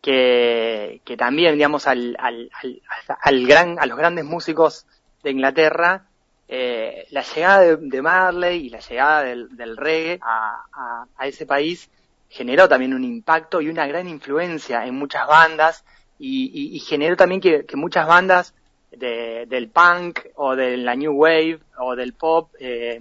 Que, 0.00 1.00
que 1.04 1.16
también, 1.16 1.54
digamos, 1.54 1.86
al, 1.86 2.16
al, 2.18 2.50
al, 2.60 2.82
al, 3.20 3.46
gran, 3.46 3.78
a 3.78 3.86
los 3.86 3.96
grandes 3.96 4.24
músicos 4.24 4.84
de 5.22 5.30
Inglaterra, 5.30 6.06
eh, 6.48 7.06
la 7.10 7.22
llegada 7.22 7.76
de, 7.76 8.02
Marley 8.02 8.66
y 8.66 8.70
la 8.70 8.80
llegada 8.80 9.22
del, 9.22 9.56
del 9.56 9.76
reggae 9.76 10.18
a, 10.20 10.64
a, 10.72 11.06
a, 11.16 11.26
ese 11.28 11.46
país 11.46 11.88
generó 12.28 12.68
también 12.68 12.94
un 12.94 13.04
impacto 13.04 13.60
y 13.60 13.68
una 13.68 13.86
gran 13.86 14.08
influencia 14.08 14.84
en 14.86 14.96
muchas 14.96 15.26
bandas 15.28 15.84
y, 16.18 16.50
y, 16.52 16.76
y 16.76 16.80
generó 16.80 17.16
también 17.16 17.40
que, 17.40 17.64
que 17.64 17.76
muchas 17.76 18.06
bandas 18.08 18.54
de, 18.96 19.46
del 19.46 19.68
punk 19.68 20.20
o 20.36 20.54
de 20.56 20.76
la 20.76 20.94
new 20.94 21.12
wave 21.12 21.60
o 21.78 21.96
del 21.96 22.12
pop 22.12 22.50
eh, 22.58 23.00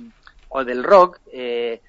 o 0.49 0.63
del 0.63 0.83
rock 0.83 1.19
eh, 1.31 1.81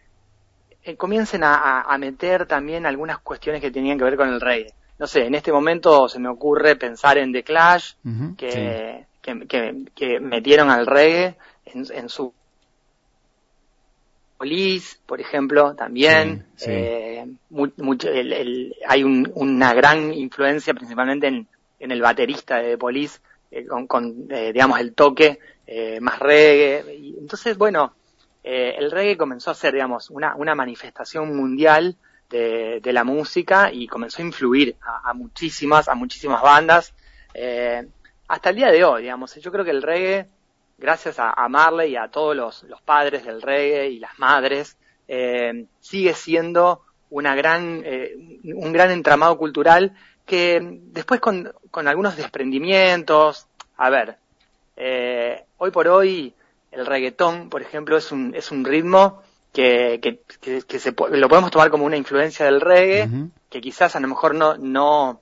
eh, 0.85 0.97
comiencen 0.97 1.44
a, 1.44 1.82
a, 1.82 1.99
meter 1.99 2.47
también 2.47 2.87
algunas 2.87 3.18
cuestiones 3.18 3.61
que 3.61 3.71
tenían 3.71 3.99
que 3.99 4.04
ver 4.04 4.16
con 4.16 4.28
el 4.28 4.40
reggae. 4.40 4.73
No 4.99 5.06
sé, 5.06 5.26
en 5.26 5.35
este 5.35 5.52
momento 5.52 6.09
se 6.09 6.18
me 6.18 6.28
ocurre 6.28 6.76
pensar 6.76 7.18
en 7.18 7.32
The 7.32 7.44
Clash, 7.44 7.92
uh 8.04 8.09
-huh, 8.09 8.37
que, 8.37 8.50
sí. 8.50 9.06
que, 9.21 9.47
que, 9.47 9.85
que, 9.94 10.21
metieron 10.21 10.71
al 10.71 10.87
reggae 10.87 11.37
en, 11.66 11.87
en 11.92 12.09
su 12.09 12.32
Police, 14.42 14.97
por 15.06 15.21
ejemplo, 15.21 15.76
también. 15.76 16.47
Sí, 16.56 16.64
sí. 16.64 16.71
Eh, 16.73 17.26
mucho, 17.50 18.09
el, 18.09 18.32
el, 18.32 18.76
hay 18.88 19.04
un, 19.04 19.30
una 19.37 19.73
gran 19.73 20.12
influencia 20.12 20.75
principalmente 20.75 21.28
en, 21.28 21.47
en, 21.78 21.92
el 21.92 22.02
baterista 22.02 22.56
de 22.56 22.76
Police, 22.76 23.21
eh, 23.52 23.66
con, 23.66 23.87
con 23.87 24.26
eh, 24.30 24.52
digamos, 24.52 24.80
el 24.80 24.94
toque 24.94 25.38
eh, 25.66 26.00
más 26.00 26.18
reggae. 26.18 26.94
Y 26.97 27.16
entonces, 27.18 27.56
bueno, 27.56 27.94
eh, 28.42 28.75
el 28.78 28.90
reggae 28.90 29.16
comenzó 29.16 29.50
a 29.50 29.54
ser, 29.54 29.75
digamos, 29.75 30.11
una, 30.11 30.35
una 30.35 30.54
manifestación 30.54 31.37
mundial 31.37 31.97
de, 32.28 32.80
de, 32.82 32.92
la 32.92 33.04
música 33.04 33.71
y 33.73 33.87
comenzó 33.87 34.23
a 34.23 34.25
influir 34.25 34.76
a, 34.82 35.11
a 35.11 35.14
muchísimas, 35.14 35.88
a 35.88 35.94
muchísimas 35.94 36.42
bandas. 36.42 36.94
Eh, 37.35 37.87
hasta 38.28 38.50
el 38.50 38.56
día 38.56 38.71
de 38.71 38.85
hoy, 38.85 39.02
digamos, 39.02 39.35
yo 39.37 39.52
creo 39.52 39.64
que 39.64 39.71
el 39.71 39.82
reggae 39.82 40.28
gracias 40.78 41.18
a, 41.18 41.30
a, 41.30 41.49
Marley 41.49 41.92
y 41.92 41.97
a 41.97 42.09
todos 42.09 42.35
los, 42.35 42.62
los, 42.64 42.80
padres 42.82 43.25
del 43.25 43.40
reggae 43.40 43.90
y 43.90 43.99
las 44.00 44.18
madres, 44.18 44.76
eh, 45.06 45.66
sigue 45.80 46.14
siendo 46.14 46.82
una 47.11 47.35
gran, 47.35 47.82
eh, 47.85 48.40
un 48.54 48.73
gran 48.73 48.90
entramado 48.90 49.37
cultural 49.37 49.94
que 50.26 50.61
después 50.62 51.21
con, 51.21 51.52
con 51.71 51.88
algunos 51.88 52.17
desprendimientos, 52.17 53.47
a 53.76 53.91
ver, 53.91 54.17
eh, 54.76 55.45
hoy 55.59 55.71
por 55.71 55.88
hoy 55.88 56.35
el 56.71 56.87
reggaetón, 56.87 57.50
por 57.50 57.62
ejemplo, 57.62 57.97
es 57.97 58.12
un, 58.12 58.35
es 58.35 58.50
un 58.50 58.64
ritmo 58.64 59.23
que, 59.52 60.00
que, 60.02 60.21
que, 60.41 60.62
que 60.62 60.79
se, 60.79 60.95
lo 61.11 61.29
podemos 61.29 61.50
tomar 61.50 61.71
como 61.71 61.85
una 61.85 61.97
influencia 61.97 62.47
del 62.47 62.61
reggae, 62.61 63.05
uh 63.05 63.09
-huh. 63.09 63.31
que 63.50 63.61
quizás 63.61 63.95
a 63.95 64.00
lo 64.00 64.09
mejor 64.09 64.35
no, 64.35 64.57
no 64.57 65.21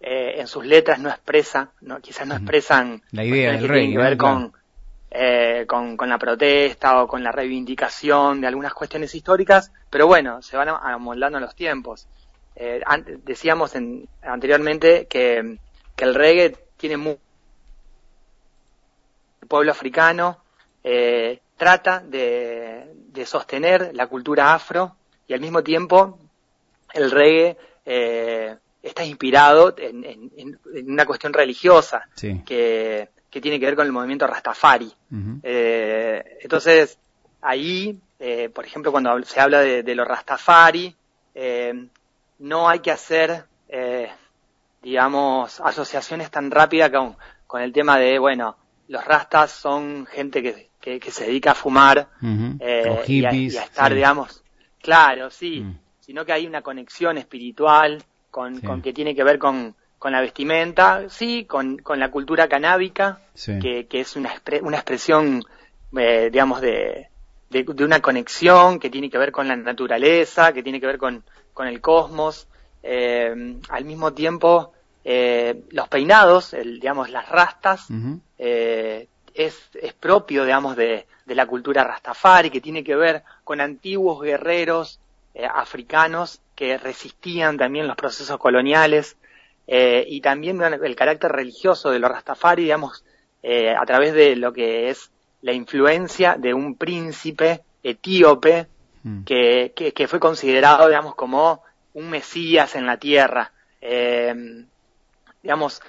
eh, 0.00 0.36
en 0.38 0.46
sus 0.46 0.64
letras 0.64 1.00
no 1.00 1.08
expresa, 1.08 1.70
no, 1.80 2.00
quizás 2.00 2.26
no 2.26 2.36
expresan 2.36 3.02
la 3.10 3.24
idea 3.24 3.52
del 3.52 3.62
que 3.62 3.66
reggae, 3.66 3.80
tienen 3.80 3.98
que 3.98 4.04
ver 4.04 4.16
con, 4.16 4.52
eh, 5.10 5.64
con, 5.66 5.96
con, 5.96 6.08
la 6.08 6.18
protesta 6.18 7.02
o 7.02 7.08
con 7.08 7.24
la 7.24 7.32
reivindicación 7.32 8.40
de 8.40 8.46
algunas 8.46 8.74
cuestiones 8.74 9.14
históricas, 9.14 9.72
pero 9.90 10.06
bueno, 10.06 10.42
se 10.42 10.56
van 10.56 10.68
amoldando 10.68 11.40
los 11.40 11.56
tiempos. 11.56 12.06
Eh, 12.56 12.80
decíamos 13.24 13.74
en, 13.74 14.08
anteriormente 14.22 15.06
que, 15.08 15.58
que, 15.96 16.04
el 16.04 16.14
reggae 16.14 16.56
tiene 16.76 16.96
muy 16.96 17.18
el 19.42 19.48
pueblo 19.48 19.72
africano 19.72 20.38
eh, 20.84 21.40
trata 21.56 21.98
de, 22.00 22.92
de, 23.08 23.26
sostener 23.26 23.90
la 23.94 24.06
cultura 24.06 24.54
afro 24.54 24.96
y 25.26 25.34
al 25.34 25.40
mismo 25.40 25.64
tiempo 25.64 26.18
el 26.92 27.10
reggae 27.10 27.56
eh, 27.84 28.56
está 28.82 29.04
inspirado 29.04 29.74
en, 29.76 30.04
en, 30.04 30.30
en, 30.36 30.58
una 30.90 31.06
cuestión 31.06 31.32
religiosa 31.32 32.08
sí. 32.14 32.42
que 32.46 33.08
que 33.30 33.40
tiene 33.40 33.58
que 33.58 33.66
ver 33.66 33.74
con 33.74 33.84
el 33.84 33.90
movimiento 33.90 34.28
Rastafari. 34.28 34.94
Uh 35.10 35.16
-huh. 35.16 35.40
eh, 35.42 36.38
entonces, 36.40 36.96
ahí, 37.42 37.98
por 38.54 38.64
ejemplo, 38.64 38.92
cuando 38.92 39.20
se 39.24 39.40
habla 39.40 39.58
de, 39.58 39.82
de 39.82 39.94
los 39.96 40.06
Rastafari, 40.06 40.94
eh, 41.34 41.88
no 42.44 42.68
hay 42.68 42.80
que 42.80 42.90
hacer, 42.90 43.46
eh, 43.68 44.10
digamos, 44.82 45.60
asociaciones 45.60 46.30
tan 46.30 46.50
rápidas 46.50 46.90
con, 46.90 47.16
con 47.46 47.62
el 47.62 47.72
tema 47.72 47.98
de, 47.98 48.18
bueno, 48.18 48.56
los 48.88 49.02
rastas 49.02 49.50
son 49.50 50.06
gente 50.06 50.42
que, 50.42 50.68
que, 50.78 51.00
que 51.00 51.10
se 51.10 51.24
dedica 51.24 51.52
a 51.52 51.54
fumar 51.54 52.10
uh 52.20 52.26
-huh. 52.26 53.08
y, 53.08 53.24
a, 53.24 53.32
y, 53.32 53.56
a, 53.56 53.62
estar, 53.62 53.88
sí. 53.88 53.94
digamos, 53.94 54.44
claro, 54.82 55.30
sí, 55.30 55.60
uh 55.60 55.64
-huh. 55.64 55.78
sino 56.00 56.26
que 56.26 56.34
hay 56.34 56.46
una 56.46 56.60
conexión 56.60 57.16
espiritual 57.16 58.02
con, 58.30 58.60
sí. 58.60 58.66
con 58.66 58.82
que 58.82 58.92
tiene 58.92 59.14
que 59.14 59.24
ver 59.24 59.38
con, 59.38 59.74
con 59.98 60.12
la 60.12 60.20
vestimenta, 60.20 61.08
sí, 61.08 61.46
con, 61.46 61.78
con 61.78 61.98
la 61.98 62.10
cultura 62.10 62.46
canábica, 62.46 63.20
sí. 63.32 63.58
que, 63.58 63.86
que, 63.86 64.00
es 64.00 64.16
una, 64.16 64.34
una 64.60 64.76
expresión, 64.76 65.42
eh, 65.96 66.28
digamos, 66.30 66.60
de, 66.60 67.08
de, 67.48 67.64
de, 67.64 67.84
una 67.84 68.00
conexión 68.00 68.78
que 68.78 68.90
tiene 68.90 69.08
que 69.08 69.16
ver 69.16 69.32
con 69.32 69.48
la 69.48 69.56
naturaleza, 69.56 70.52
que 70.52 70.62
tiene 70.62 70.78
que 70.78 70.86
ver 70.86 70.98
con, 70.98 71.24
con 71.54 71.66
el 71.66 71.80
cosmos. 71.80 72.46
Eh, 72.82 73.56
al 73.70 73.84
mismo 73.86 74.12
tiempo, 74.12 74.72
eh, 75.04 75.62
los 75.70 75.88
peinados, 75.88 76.52
el, 76.52 76.80
digamos, 76.80 77.08
las 77.08 77.28
rastas, 77.30 77.88
uh 77.88 77.94
-huh. 77.94 78.20
es, 79.34 79.70
es 79.74 79.92
propio, 79.94 80.44
digamos, 80.44 80.76
de, 80.76 81.06
de 81.24 81.34
la 81.34 81.46
cultura 81.46 81.84
rastafari, 81.84 82.50
que 82.50 82.60
tiene 82.60 82.84
que 82.84 82.96
ver 82.96 83.22
con 83.42 83.60
antiguos 83.60 84.20
guerreros 84.22 85.00
eh, 85.34 85.46
africanos 85.52 86.40
que 86.54 86.78
resistían 86.78 87.56
también 87.56 87.86
los 87.86 87.96
procesos 87.96 88.38
coloniales. 88.38 89.16
Eh, 89.66 90.04
y 90.08 90.20
también 90.20 90.62
el 90.62 90.94
carácter 90.94 91.32
religioso 91.32 91.90
de 91.90 91.98
los 91.98 92.10
Rastafari, 92.10 92.64
digamos, 92.64 93.02
eh, 93.42 93.74
a 93.74 93.84
través 93.86 94.12
de 94.12 94.36
lo 94.36 94.52
que 94.52 94.90
es 94.90 95.10
la 95.40 95.52
influencia 95.52 96.36
de 96.38 96.52
un 96.52 96.76
príncipe 96.76 97.62
etíope 97.82 98.66
mm. 99.04 99.22
que, 99.24 99.72
que, 99.76 99.92
que, 99.92 100.08
fue 100.08 100.18
considerado, 100.18 100.88
digamos, 100.88 101.14
como 101.14 101.62
un 101.92 102.10
mesías 102.10 102.74
en 102.74 102.86
la 102.86 102.96
tierra. 102.96 103.52
Eh, 103.80 104.64
digamos, 105.42 105.80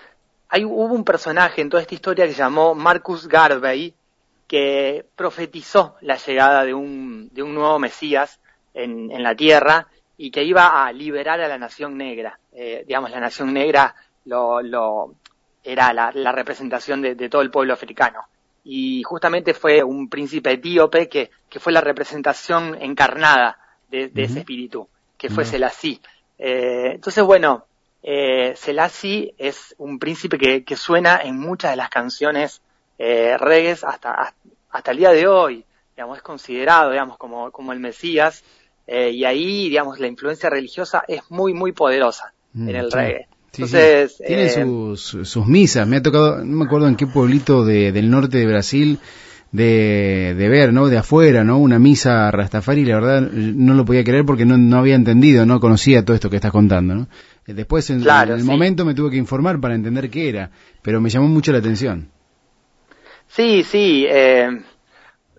hay, 0.49 0.63
hubo 0.63 0.93
un 0.93 1.03
personaje 1.03 1.61
en 1.61 1.69
toda 1.69 1.81
esta 1.81 1.95
historia 1.95 2.25
que 2.25 2.33
se 2.33 2.39
llamó 2.39 2.75
Marcus 2.75 3.27
Garvey, 3.27 3.95
que 4.47 5.05
profetizó 5.15 5.95
la 6.01 6.17
llegada 6.17 6.63
de 6.63 6.73
un, 6.73 7.29
de 7.33 7.41
un 7.41 7.55
nuevo 7.55 7.79
mesías 7.79 8.39
en, 8.73 9.11
en 9.11 9.23
la 9.23 9.35
tierra 9.35 9.87
y 10.17 10.31
que 10.31 10.43
iba 10.43 10.85
a 10.85 10.91
liberar 10.91 11.41
a 11.41 11.47
la 11.47 11.57
nación 11.57 11.97
negra. 11.97 12.39
Eh, 12.53 12.83
digamos, 12.87 13.11
la 13.11 13.19
nación 13.19 13.53
negra 13.53 13.95
lo, 14.25 14.61
lo 14.61 15.15
era 15.63 15.91
la, 15.93 16.11
la 16.13 16.31
representación 16.31 17.01
de, 17.01 17.15
de, 17.15 17.29
todo 17.29 17.41
el 17.41 17.51
pueblo 17.51 17.73
africano. 17.73 18.25
Y 18.65 19.03
justamente 19.03 19.53
fue 19.53 19.83
un 19.83 20.09
príncipe 20.09 20.51
etíope 20.51 21.07
que, 21.07 21.29
que 21.47 21.59
fue 21.59 21.71
la 21.71 21.81
representación 21.81 22.75
encarnada 22.81 23.57
de, 23.89 24.09
de 24.09 24.23
uh 24.23 24.25
-huh. 24.25 24.29
ese 24.29 24.39
espíritu, 24.39 24.89
que 25.17 25.29
fue 25.29 25.43
uh 25.43 25.47
-huh. 25.47 25.51
Selassie. 25.51 26.01
Eh, 26.37 26.91
entonces, 26.95 27.23
bueno, 27.23 27.65
eh, 28.03 28.53
Selassie 28.55 29.33
es 29.37 29.73
un 29.77 29.97
príncipe 29.97 30.37
que, 30.37 30.63
que, 30.63 30.75
suena 30.75 31.21
en 31.23 31.39
muchas 31.39 31.71
de 31.71 31.77
las 31.77 31.89
canciones 31.89 32.61
eh, 32.97 33.37
reggae 33.37 33.71
hasta, 33.71 34.33
hasta 34.69 34.91
el 34.91 34.97
día 34.97 35.11
de 35.11 35.27
hoy. 35.27 35.65
Digamos, 35.95 36.17
es 36.17 36.23
considerado, 36.23 36.91
digamos, 36.91 37.17
como, 37.17 37.51
como 37.51 37.71
el 37.71 37.79
Mesías. 37.79 38.43
Eh, 38.87 39.11
y 39.11 39.25
ahí, 39.25 39.69
digamos, 39.69 39.99
la 39.99 40.07
influencia 40.07 40.49
religiosa 40.49 41.03
es 41.07 41.21
muy, 41.29 41.53
muy 41.53 41.71
poderosa 41.71 42.33
mm, 42.53 42.69
en 42.69 42.75
el 42.75 42.91
sí. 42.91 42.97
reggae. 42.97 43.27
Sí, 43.55 43.61
Entonces, 43.63 44.17
sí. 44.17 44.23
Tiene 44.27 44.45
eh, 44.45 44.49
sus, 44.49 45.29
sus, 45.29 45.45
misas. 45.47 45.87
Me 45.87 45.97
ha 45.97 46.01
tocado, 46.01 46.43
no 46.43 46.57
me 46.57 46.65
acuerdo 46.65 46.87
en 46.87 46.95
qué 46.95 47.07
pueblito 47.07 47.63
de, 47.63 47.91
del 47.93 48.09
norte 48.09 48.37
de 48.37 48.45
Brasil, 48.45 48.99
de, 49.51 50.35
de, 50.37 50.49
ver, 50.49 50.73
¿no? 50.73 50.89
De 50.89 50.97
afuera, 50.97 51.43
¿no? 51.45 51.57
Una 51.57 51.79
misa 51.79 52.29
Rastafari, 52.31 52.83
la 52.83 52.95
verdad 52.95 53.21
no 53.31 53.73
lo 53.73 53.85
podía 53.85 54.03
creer 54.03 54.25
porque 54.25 54.45
no, 54.45 54.57
no 54.57 54.77
había 54.77 54.95
entendido, 54.95 55.45
no 55.45 55.61
conocía 55.61 56.03
todo 56.03 56.15
esto 56.15 56.29
que 56.29 56.35
estás 56.35 56.51
contando, 56.51 56.95
¿no? 56.95 57.07
Eh, 57.47 57.53
Después, 57.53 57.89
en, 57.89 58.01
claro, 58.01 58.33
en 58.33 58.39
el 58.39 58.45
sí. 58.45 58.51
momento 58.51 58.83
me 58.83 58.93
tuve 58.93 59.11
que 59.11 59.17
informar 59.17 59.61
para 59.61 59.75
entender 59.75 60.09
qué 60.09 60.27
era, 60.27 60.51
pero 60.81 60.99
me 60.99 61.09
llamó 61.09 61.27
mucho 61.27 61.53
la 61.53 61.59
atención. 61.59 62.09
Sí, 63.27 63.63
sí. 63.63 64.05
Eh, 64.09 64.49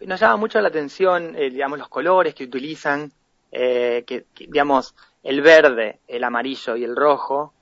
nos 0.06 0.20
llama 0.20 0.36
mucho 0.36 0.60
la 0.60 0.68
atención, 0.68 1.34
eh, 1.36 1.50
digamos, 1.50 1.78
los 1.78 1.88
colores 1.88 2.34
que 2.34 2.44
utilizan, 2.44 3.12
eh, 3.52 4.04
que, 4.06 4.24
que, 4.34 4.46
digamos, 4.46 4.94
el 5.22 5.42
verde, 5.42 6.00
el 6.06 6.24
amarillo 6.24 6.76
y 6.76 6.84
el 6.84 6.94
rojo, 6.94 7.52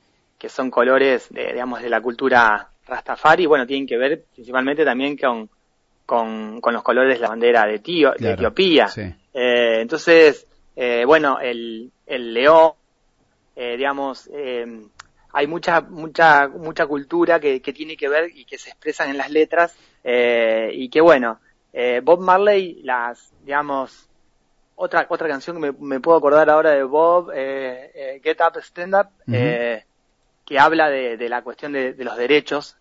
que 0.44 0.50
son 0.50 0.70
colores, 0.70 1.28
de, 1.30 1.52
digamos, 1.52 1.80
de 1.80 1.88
la 1.88 2.02
cultura 2.02 2.68
Rastafari, 2.86 3.46
bueno, 3.46 3.66
tienen 3.66 3.86
que 3.86 3.96
ver 3.96 4.24
principalmente 4.34 4.84
también 4.84 5.16
con, 5.16 5.48
con, 6.04 6.60
con 6.60 6.74
los 6.74 6.82
colores 6.82 7.14
de 7.14 7.22
la 7.22 7.30
bandera 7.30 7.64
de, 7.64 7.78
Tío, 7.78 8.12
claro, 8.12 8.26
de 8.26 8.32
Etiopía. 8.34 8.88
Sí. 8.88 9.00
Eh, 9.32 9.80
entonces, 9.80 10.46
eh, 10.76 11.04
bueno, 11.06 11.38
el, 11.40 11.90
el 12.06 12.34
león, 12.34 12.72
eh, 13.56 13.78
digamos, 13.78 14.28
hay 15.32 15.46
mucha, 15.46 15.80
mucha, 15.80 16.48
mucha 16.48 16.86
cultura 16.86 17.40
que, 17.40 17.62
que 17.62 17.72
tiene 17.72 17.96
que 17.96 18.10
ver 18.10 18.30
y 18.34 18.44
que 18.44 18.58
se 18.58 18.68
expresan 18.68 19.08
en 19.08 19.16
las 19.16 19.30
letras 19.30 19.74
Eh, 20.06 20.70
y 20.74 20.90
que 20.90 21.00
bueno, 21.00 21.40
eh, 21.72 22.02
Bob 22.04 22.20
Marley, 22.20 22.82
las, 22.82 23.32
digamos, 23.42 24.06
otra, 24.76 25.06
otra 25.08 25.28
canción 25.28 25.58
que 25.58 25.72
me, 25.80 26.00
puedo 26.00 26.18
acordar 26.18 26.50
ahora 26.50 26.72
de 26.72 26.84
Bob, 26.84 27.30
eh, 27.34 28.20
Get 28.22 28.38
Up, 28.42 28.60
Stand 28.60 28.94
Up, 28.94 29.08
que 30.44 30.58
habla 30.58 30.90
de, 30.90 31.28
la 31.28 31.42
cuestión 31.42 31.72
de, 31.72 31.94
los 31.98 32.16
derechos. 32.16 32.76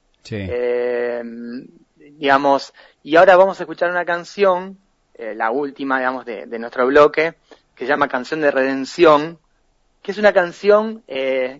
digamos, 1.96 2.74
y 3.04 3.16
ahora 3.16 3.36
vamos 3.36 3.60
a 3.60 3.64
escuchar 3.64 3.90
una 3.90 4.06
canción, 4.06 4.78
la 5.18 5.52
última, 5.52 6.00
digamos, 6.00 6.26
de, 6.26 6.60
nuestro 6.60 6.88
bloque, 6.88 7.36
que 7.76 7.86
se 7.86 7.90
llama 7.90 8.08
Canción 8.08 8.42
de 8.42 8.52
Redención, 8.52 9.40
que 10.02 10.12
es 10.12 10.18
una 10.18 10.34
canción 10.34 11.04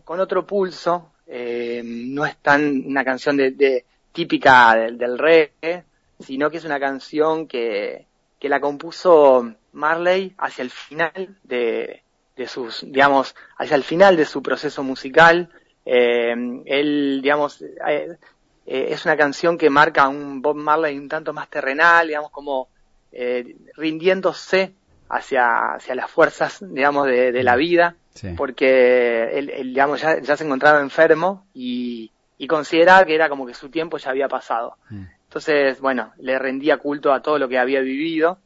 con 0.04 0.20
otro 0.20 0.46
pulso, 0.46 1.12
no 1.28 2.26
es 2.26 2.38
tan 2.38 2.84
una 2.86 3.04
canción 3.04 3.38
de, 3.38 3.86
típica 4.12 4.76
del, 4.76 4.98
del 4.98 5.18
reggae, 5.18 5.84
sino 6.20 6.50
que 6.50 6.58
es 6.58 6.66
una 6.66 6.80
canción 6.80 7.48
que, 7.48 8.06
que 8.40 8.50
la 8.50 8.60
compuso 8.60 9.56
Marley 9.72 10.34
hacia 10.38 10.64
el 10.64 10.70
final 10.70 11.38
de, 11.44 12.04
de 12.36 12.48
sus, 12.48 12.82
digamos, 12.82 13.36
hacia 13.58 13.76
el 13.76 13.84
final 13.84 14.18
de 14.18 14.26
su 14.26 14.42
proceso 14.42 14.84
musical. 14.84 15.50
Eh, 15.86 16.34
él, 16.66 17.20
digamos, 17.22 17.62
eh, 17.62 18.18
eh, 18.66 18.88
es 18.90 19.06
una 19.06 19.18
canción 19.18 19.58
que 19.58 19.70
marca 19.70 20.08
un 20.08 20.42
Bob 20.42 20.56
Marley 20.56 20.98
un 20.98 21.10
tanto 21.10 21.34
más 21.34 21.50
terrenal, 21.50 22.08
digamos, 22.08 22.32
como 22.32 22.70
eh, 23.12 23.56
rindiéndose 23.76 24.74
hacia, 25.10 25.74
hacia 25.74 25.96
las 25.96 26.10
fuerzas, 26.10 26.64
digamos, 26.68 27.08
de, 27.08 27.32
de 27.32 27.44
la 27.44 27.56
vida, 27.56 27.96
porque 28.38 29.38
él, 29.38 29.50
él 29.50 29.70
digamos, 29.70 30.02
ya, 30.02 30.20
ya, 30.20 30.38
se 30.38 30.46
encontraba 30.46 30.80
enfermo 30.80 31.46
y, 31.54 32.12
y 32.38 32.48
consideraba 32.48 33.06
que 33.06 33.16
era 33.16 33.30
como 33.30 33.46
que 33.46 33.54
su 33.54 33.70
tiempo 33.70 33.98
ya 33.98 34.12
había 34.12 34.28
pasado. 34.28 34.78
Mm. 34.90 35.04
Entonces, 35.34 35.80
bueno, 35.80 36.14
le 36.20 36.38
rendía 36.38 36.78
culto 36.78 37.12
a 37.12 37.22
todo 37.22 37.40
lo 37.40 37.50
que 37.50 37.58
había 37.58 37.80
vivido. 37.80 38.38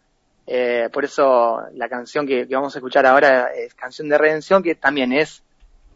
Eh, 0.46 0.88
por 0.94 1.04
eso 1.04 1.62
la 1.74 1.90
canción 1.90 2.26
que, 2.26 2.46
vamos 2.46 2.74
a 2.74 2.80
escuchar 2.80 3.06
ahora 3.06 3.52
es 3.54 3.74
Canción 3.74 4.08
de 4.08 4.18
Redención, 4.18 4.64
que 4.64 4.76
también 4.76 5.12
es, 5.12 5.44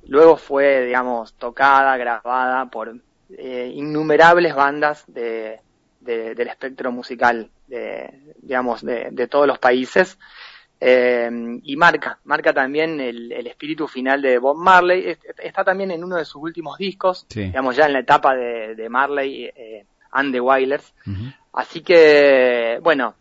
luego 0.08 0.38
fue, 0.38 0.86
digamos, 0.86 1.34
tocada, 1.34 1.98
grabada 1.98 2.66
por 2.68 2.96
eh, 3.38 3.72
innumerables 3.76 4.56
bandas 4.56 5.04
de, 5.08 5.60
del 6.02 6.48
espectro 6.48 6.92
musical, 6.92 7.50
de, 7.68 8.10
digamos, 8.42 8.84
de, 8.84 9.28
todos 9.28 9.48
los 9.48 9.60
países. 9.60 10.18
Eh, 10.84 11.30
y 11.64 11.76
marca, 11.76 12.18
marca 12.24 12.54
también 12.54 13.00
el, 13.00 13.32
espíritu 13.46 13.88
final 13.88 14.22
de 14.22 14.40
Bob 14.40 14.58
Marley. 14.58 15.16
Está 15.38 15.64
también 15.64 15.92
en 15.92 16.04
uno 16.04 16.18
de 16.18 16.26
sus 16.26 16.42
últimos 16.42 16.78
discos, 16.78 17.26
digamos 17.30 17.76
ya 17.76 17.86
en 17.86 17.94
la 17.94 18.00
etapa 18.00 18.36
de, 18.36 18.76
de 18.76 18.90
Marley, 18.90 19.46
eh, 19.56 19.86
and 20.12 20.34
the 20.34 20.42
Wailers. 20.42 20.94
Así 21.54 21.82
que, 21.82 22.80
bueno, 22.82 23.14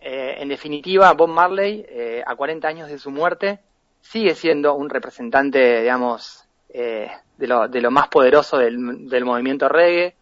eh, 0.00 0.36
en 0.38 0.48
definitiva, 0.48 1.12
Bob 1.12 1.28
Marley, 1.28 1.86
a 2.26 2.34
40 2.34 2.66
años 2.66 2.88
de 2.88 2.98
su 2.98 3.10
muerte, 3.10 3.60
sigue 4.04 4.34
siendo 4.34 4.74
un 4.74 4.90
representante, 4.90 5.80
digamos, 5.80 6.44
eh, 6.68 7.10
de, 7.38 7.46
lo, 7.46 7.68
de 7.68 7.80
lo 7.80 7.90
más 7.90 8.08
poderoso 8.08 8.58
del, 8.58 9.24
movimiento 9.24 9.68
reggae, 9.68 10.14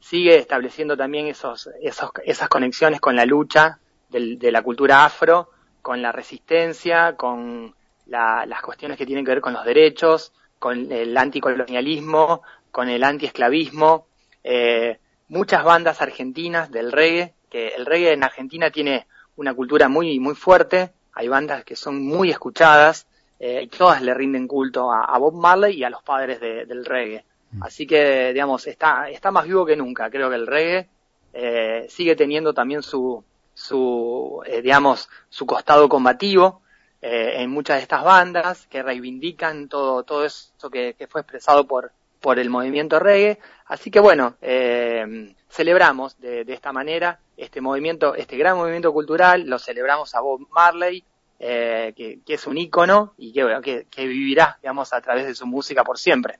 sigue 0.00 0.36
estableciendo 0.36 0.96
también 0.96 1.28
esos, 1.28 1.70
esos, 1.80 2.10
esas 2.24 2.48
conexiones 2.48 3.00
con 3.00 3.16
la 3.16 3.24
lucha 3.24 3.78
del, 4.08 4.38
de 4.38 4.52
la 4.52 4.62
cultura 4.62 5.04
afro, 5.04 5.50
con 5.82 6.02
la 6.02 6.12
resistencia, 6.12 7.16
con 7.16 7.74
la, 8.06 8.44
las 8.44 8.60
cuestiones 8.60 8.98
que 8.98 9.06
tienen 9.06 9.24
que 9.24 9.30
ver 9.30 9.40
con 9.40 9.52
los 9.52 9.64
derechos, 9.64 10.32
con 10.58 10.90
el 10.90 11.16
anticolonialismo, 11.16 12.42
con 12.70 12.88
el 12.88 13.04
antiesclavismo. 13.04 14.06
Eh, 14.42 14.98
muchas 15.28 15.64
bandas 15.64 16.02
argentinas 16.02 16.70
del 16.70 16.90
reggae, 16.92 17.34
que 17.48 17.68
el 17.68 17.86
reggae 17.86 18.12
en 18.12 18.24
Argentina 18.24 18.70
tiene 18.70 19.06
una 19.36 19.54
cultura 19.54 19.88
muy, 19.88 20.18
muy 20.18 20.34
fuerte, 20.34 20.92
hay 21.12 21.28
bandas 21.28 21.64
que 21.64 21.76
son 21.76 22.04
muy 22.04 22.30
escuchadas, 22.30 23.06
eh, 23.38 23.62
y 23.62 23.68
todas 23.68 24.02
le 24.02 24.14
rinden 24.14 24.48
culto 24.48 24.92
a, 24.92 25.16
Bob 25.18 25.34
Marley 25.34 25.76
y 25.76 25.84
a 25.84 25.90
los 25.90 26.02
padres 26.02 26.40
del 26.40 26.84
reggae. 26.84 27.24
Mm. 27.52 27.62
Así 27.62 27.86
que, 27.86 28.32
digamos, 28.32 28.66
está, 28.66 29.08
está 29.10 29.30
más 29.30 29.46
vivo 29.46 29.64
que 29.64 29.76
nunca. 29.76 30.10
Creo 30.10 30.28
que 30.28 30.36
el 30.36 30.46
reggae 30.46 30.88
eh, 31.32 31.86
sigue 31.88 32.16
teniendo 32.16 32.52
también 32.52 32.82
su, 32.82 33.24
su 33.54 34.42
eh, 34.46 34.62
digamos, 34.62 35.08
su 35.28 35.46
costado 35.46 35.88
combativo 35.88 36.62
eh, 37.00 37.34
en 37.42 37.50
muchas 37.50 37.76
de 37.76 37.82
estas 37.82 38.04
bandas 38.04 38.66
que 38.66 38.82
reivindican 38.82 39.68
todo, 39.68 40.02
todo 40.02 40.24
eso 40.24 40.70
que, 40.70 40.94
que 40.94 41.06
fue 41.06 41.20
expresado 41.20 41.66
por, 41.66 41.92
por 42.20 42.38
el 42.38 42.50
movimiento 42.50 42.98
reggae. 42.98 43.38
Así 43.66 43.90
que 43.90 44.00
bueno, 44.00 44.36
eh, 44.40 45.34
celebramos 45.48 46.18
de, 46.20 46.44
esta 46.48 46.72
manera 46.72 47.20
este 47.36 47.60
movimiento, 47.60 48.14
este 48.14 48.36
gran 48.36 48.56
movimiento 48.56 48.92
cultural, 48.92 49.46
lo 49.46 49.58
celebramos 49.58 50.14
a 50.14 50.20
Bob 50.20 50.46
Marley, 50.50 51.04
eh, 51.38 51.92
que, 51.96 52.20
es 52.26 52.46
un 52.46 52.58
ícono 52.58 53.14
y 53.16 53.32
que, 53.32 53.86
que, 53.90 54.06
vivirá, 54.06 54.58
digamos, 54.62 54.92
a 54.92 55.00
través 55.00 55.26
de 55.26 55.34
su 55.34 55.46
música 55.46 55.84
por 55.84 55.98
siempre. 55.98 56.34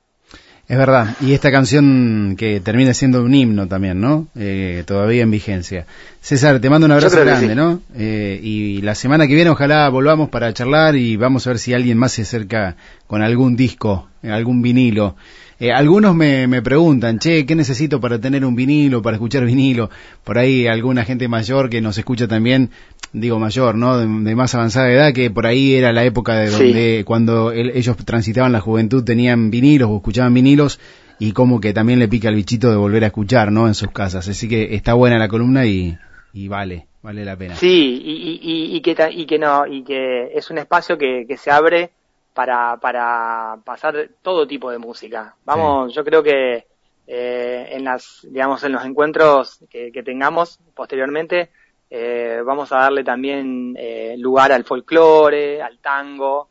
Es 0.67 0.77
verdad, 0.77 1.17
y 1.21 1.33
esta 1.33 1.51
canción 1.51 2.35
que 2.37 2.61
termina 2.61 2.93
siendo 2.93 3.23
un 3.23 3.35
himno 3.35 3.67
también, 3.69 4.01
¿no? 4.01 4.27
Eh, 4.37 4.85
todavía 4.87 5.23
en 5.23 5.31
vigencia. 5.31 5.87
César, 6.21 6.61
te 6.61 6.69
mando 6.69 6.85
un 6.85 6.93
abrazo 6.93 7.21
grande, 7.21 7.55
¿no? 7.55 7.81
y 7.97 8.83
la 8.83 8.95
semana 8.95 9.27
que 9.27 9.35
viene 9.35 9.49
ojalá 9.49 9.89
volvamos 9.89 10.29
para 10.29 10.53
charlar 10.53 10.95
y 10.97 11.17
vamos 11.17 11.47
a 11.47 11.51
ver 11.51 11.59
si 11.59 11.73
alguien 11.73 11.97
más 11.97 12.13
se 12.13 12.23
acerca 12.23 12.77
con 13.07 13.23
algún 13.23 13.57
disco, 13.57 14.09
algún 14.23 14.61
vinilo. 14.61 15.17
Eh, 15.61 15.73
algunos 15.73 16.15
me, 16.15 16.47
me 16.47 16.63
preguntan, 16.63 17.19
che, 17.19 17.45
¿qué 17.45 17.57
necesito 17.57 18.01
para 18.01 18.21
tener 18.21 18.45
un 18.45 18.55
vinilo, 18.55 19.03
para 19.03 19.17
escuchar 19.17 19.45
vinilo? 19.45 19.91
Por 20.23 20.39
ahí 20.39 20.69
alguna 20.69 21.05
gente 21.05 21.27
mayor 21.27 21.69
que 21.69 21.81
nos 21.81 21.99
escucha 21.99 22.29
también, 22.29 22.71
digo 23.13 23.39
mayor, 23.39 23.75
¿no? 23.75 23.99
De, 23.99 24.07
más 24.07 24.55
avanzada 24.55 24.91
edad, 24.91 25.13
que 25.13 25.31
por 25.31 25.47
ahí 25.47 25.75
era 25.75 25.93
la 25.93 26.05
época 26.05 26.35
de 26.35 26.51
donde 26.51 27.05
cuando 27.07 27.53
ellos 27.53 27.97
transitaban 28.05 28.53
la 28.53 28.61
juventud 28.61 29.05
tenían 29.05 29.51
vinilos 29.51 29.89
o 29.91 29.97
escuchaban 29.97 30.35
vinilos 30.35 30.81
y 31.19 31.33
como 31.33 31.61
que 31.61 31.73
también 31.73 31.99
le 31.99 32.09
pica 32.09 32.29
el 32.29 32.35
bichito 32.35 32.71
de 32.71 32.77
volver 32.77 33.05
a 33.05 33.09
escuchar, 33.09 33.51
¿no? 33.51 33.67
En 33.67 33.75
sus 33.75 33.91
casas. 33.91 34.29
Así 34.29 34.49
que 34.49 34.75
está 34.75 34.95
buena 34.95 35.19
la 35.19 35.29
columna 35.29 35.67
y, 35.67 35.97
y 36.33 36.49
vale, 36.49 36.87
vale 37.03 37.25
la 37.25 37.37
pena. 37.37 37.57
Sí, 37.57 38.01
y, 38.05 38.41
y, 38.43 38.77
y, 38.77 38.81
que, 38.81 38.97
y 39.11 39.27
que 39.27 39.39
no, 39.39 39.67
y 39.67 39.83
que 39.83 40.31
es 40.35 40.51
un 40.51 40.59
espacio 40.59 40.97
que, 40.97 41.25
que 41.27 41.37
se 41.37 41.51
abre 41.51 41.91
para, 42.35 42.77
para 42.77 43.57
pasar 43.65 44.11
todo 44.23 44.47
tipo 44.47 44.71
de 44.71 44.79
música. 44.79 45.35
Vamos, 45.45 45.93
yo 45.93 46.05
creo 46.05 46.23
que 46.23 46.67
eh, 47.11 47.69
en 47.71 47.85
las, 47.85 48.21
digamos, 48.31 48.63
en 48.65 48.73
los 48.73 48.85
encuentros 48.85 49.59
que, 49.71 49.91
tengamos 50.05 50.61
posteriormente, 50.75 51.51
eh, 51.91 52.43
vamos 52.45 52.71
a 52.73 52.79
darle 52.79 53.03
también 53.03 53.75
eh, 53.79 54.17
lugar 54.19 54.53
al 54.53 54.65
folclore, 54.65 55.63
al 55.63 55.79
tango, 55.79 56.49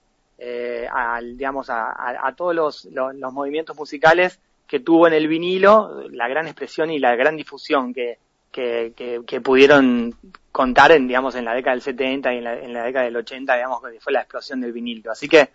al, 0.92 1.38
digamos, 1.38 1.70
a, 1.70 2.34
todos 2.36 2.56
los, 2.56 2.86
los, 2.86 3.34
movimientos 3.34 3.76
musicales 3.76 4.40
que 4.68 4.80
tuvo 4.80 5.08
en 5.08 5.14
el 5.14 5.28
vinilo, 5.28 6.04
la 6.12 6.28
gran 6.28 6.46
expresión 6.46 6.92
y 6.92 7.00
la 7.00 7.16
gran 7.16 7.36
difusión 7.36 7.94
que, 7.94 8.20
que, 8.52 9.24
que, 9.26 9.42
pudieron 9.42 10.14
contar 10.52 10.92
en, 10.92 11.08
digamos, 11.08 11.36
en 11.36 11.46
la 11.46 11.54
década 11.54 11.76
del 11.76 11.82
70 11.82 12.34
y 12.34 12.38
en 12.38 12.44
la, 12.44 12.60
en 12.60 12.74
la 12.74 12.84
década 12.84 13.06
del 13.06 13.16
80, 13.18 13.56
digamos, 13.56 13.82
que 13.82 14.00
fue 14.00 14.14
la 14.14 14.22
explosión 14.22 14.62
del 14.62 14.74
vinilo. 14.74 15.12
Así 15.12 15.28
que, 15.28 15.50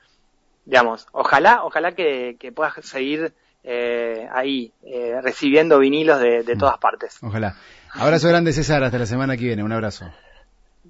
digamos, 0.65 1.07
ojalá, 1.13 1.65
ojalá 1.65 1.93
que, 1.93 2.37
que 2.39 2.53
puedas 2.53 2.75
seguir 2.87 3.33
eh, 3.65 4.29
ahí 4.33 4.73
eh, 4.83 5.21
recibiendo 5.23 5.79
vinilos 5.79 6.21
de, 6.21 6.43
de, 6.43 6.57
todas 6.57 6.79
partes. 6.79 7.19
Ojalá. 7.23 7.55
Abrazo 7.95 8.29
grande 8.29 8.53
César, 8.53 8.83
hasta 8.83 8.99
la 8.99 9.07
semana 9.07 9.37
que 9.37 9.45
viene, 9.45 9.63
un 9.63 9.73
abrazo. 9.73 10.11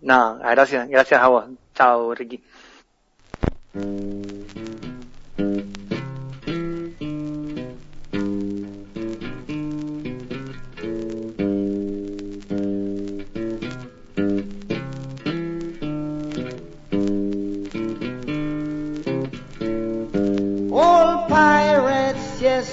No, 0.01 0.39
gracias, 0.39 0.89
gracias 0.89 1.21
a 1.21 1.29
vos. 1.29 1.47
Chao, 1.75 2.15
Ricky. 2.15 2.43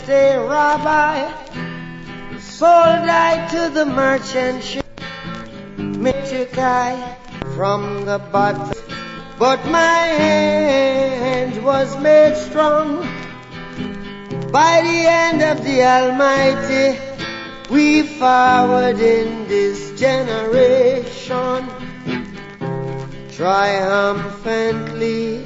A 0.09 0.47
rabbi 0.47 1.29
sold 2.39 3.09
I 3.09 3.47
to 3.51 3.69
the 3.73 3.85
merchant 3.85 4.63
ship. 4.63 4.85
I 6.57 7.17
from 7.55 8.05
the 8.05 8.19
bottom, 8.19 8.71
but 9.37 9.65
my 9.65 10.03
hand 10.23 11.63
was 11.63 11.97
made 11.97 12.35
strong 12.35 13.01
by 14.51 14.81
the 14.81 15.03
hand 15.11 15.41
of 15.41 15.63
the 15.63 15.83
Almighty. 15.83 16.99
We 17.69 18.03
forward 18.03 18.99
in 18.99 19.47
this 19.47 19.99
generation 19.99 21.69
triumphantly. 23.31 25.45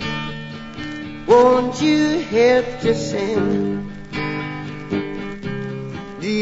Won't 1.27 1.81
you 1.81 2.19
help 2.19 2.79
to 2.81 2.95
sing? 2.95 3.72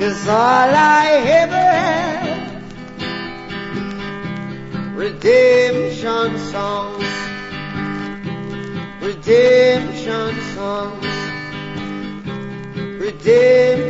Cause 0.00 0.26
all 0.28 0.34
I 0.34 1.08
ever 1.42 1.72
had, 1.84 2.62
redemption 4.96 6.38
songs. 6.38 7.04
Redemption 9.02 10.40
songs, 10.54 11.06
redemption 12.98 13.89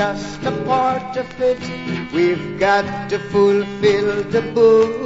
just 0.00 0.42
a 0.44 0.52
part 0.64 1.14
of 1.18 1.28
it. 1.42 1.60
We've 2.10 2.58
got 2.58 3.10
to 3.10 3.18
fulfill 3.18 4.22
the 4.36 4.40
book. 4.58 5.04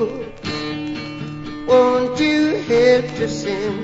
Won't 1.66 2.20
you 2.20 2.42
help 2.70 3.06
to 3.18 3.28
sing 3.28 3.76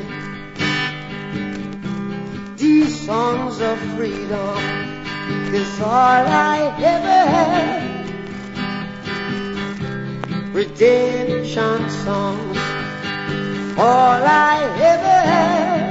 these 2.56 2.94
songs 3.08 3.60
of 3.60 3.76
freedom? 3.96 4.54
Cause 5.50 5.80
all 5.80 6.26
I 6.54 6.58
ever 6.94 7.20
had 7.34 7.82
redemption 10.54 11.90
songs. 12.06 12.58
All 13.76 14.22
I 14.54 14.56
ever 14.92 15.18
had 15.34 15.90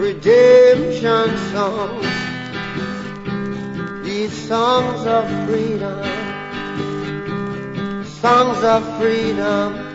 redemption 0.00 1.28
songs. 1.52 2.17
Songs 4.28 5.06
of 5.06 5.26
freedom. 5.46 6.04
Songs 8.04 8.62
of 8.62 8.98
freedom 8.98 9.87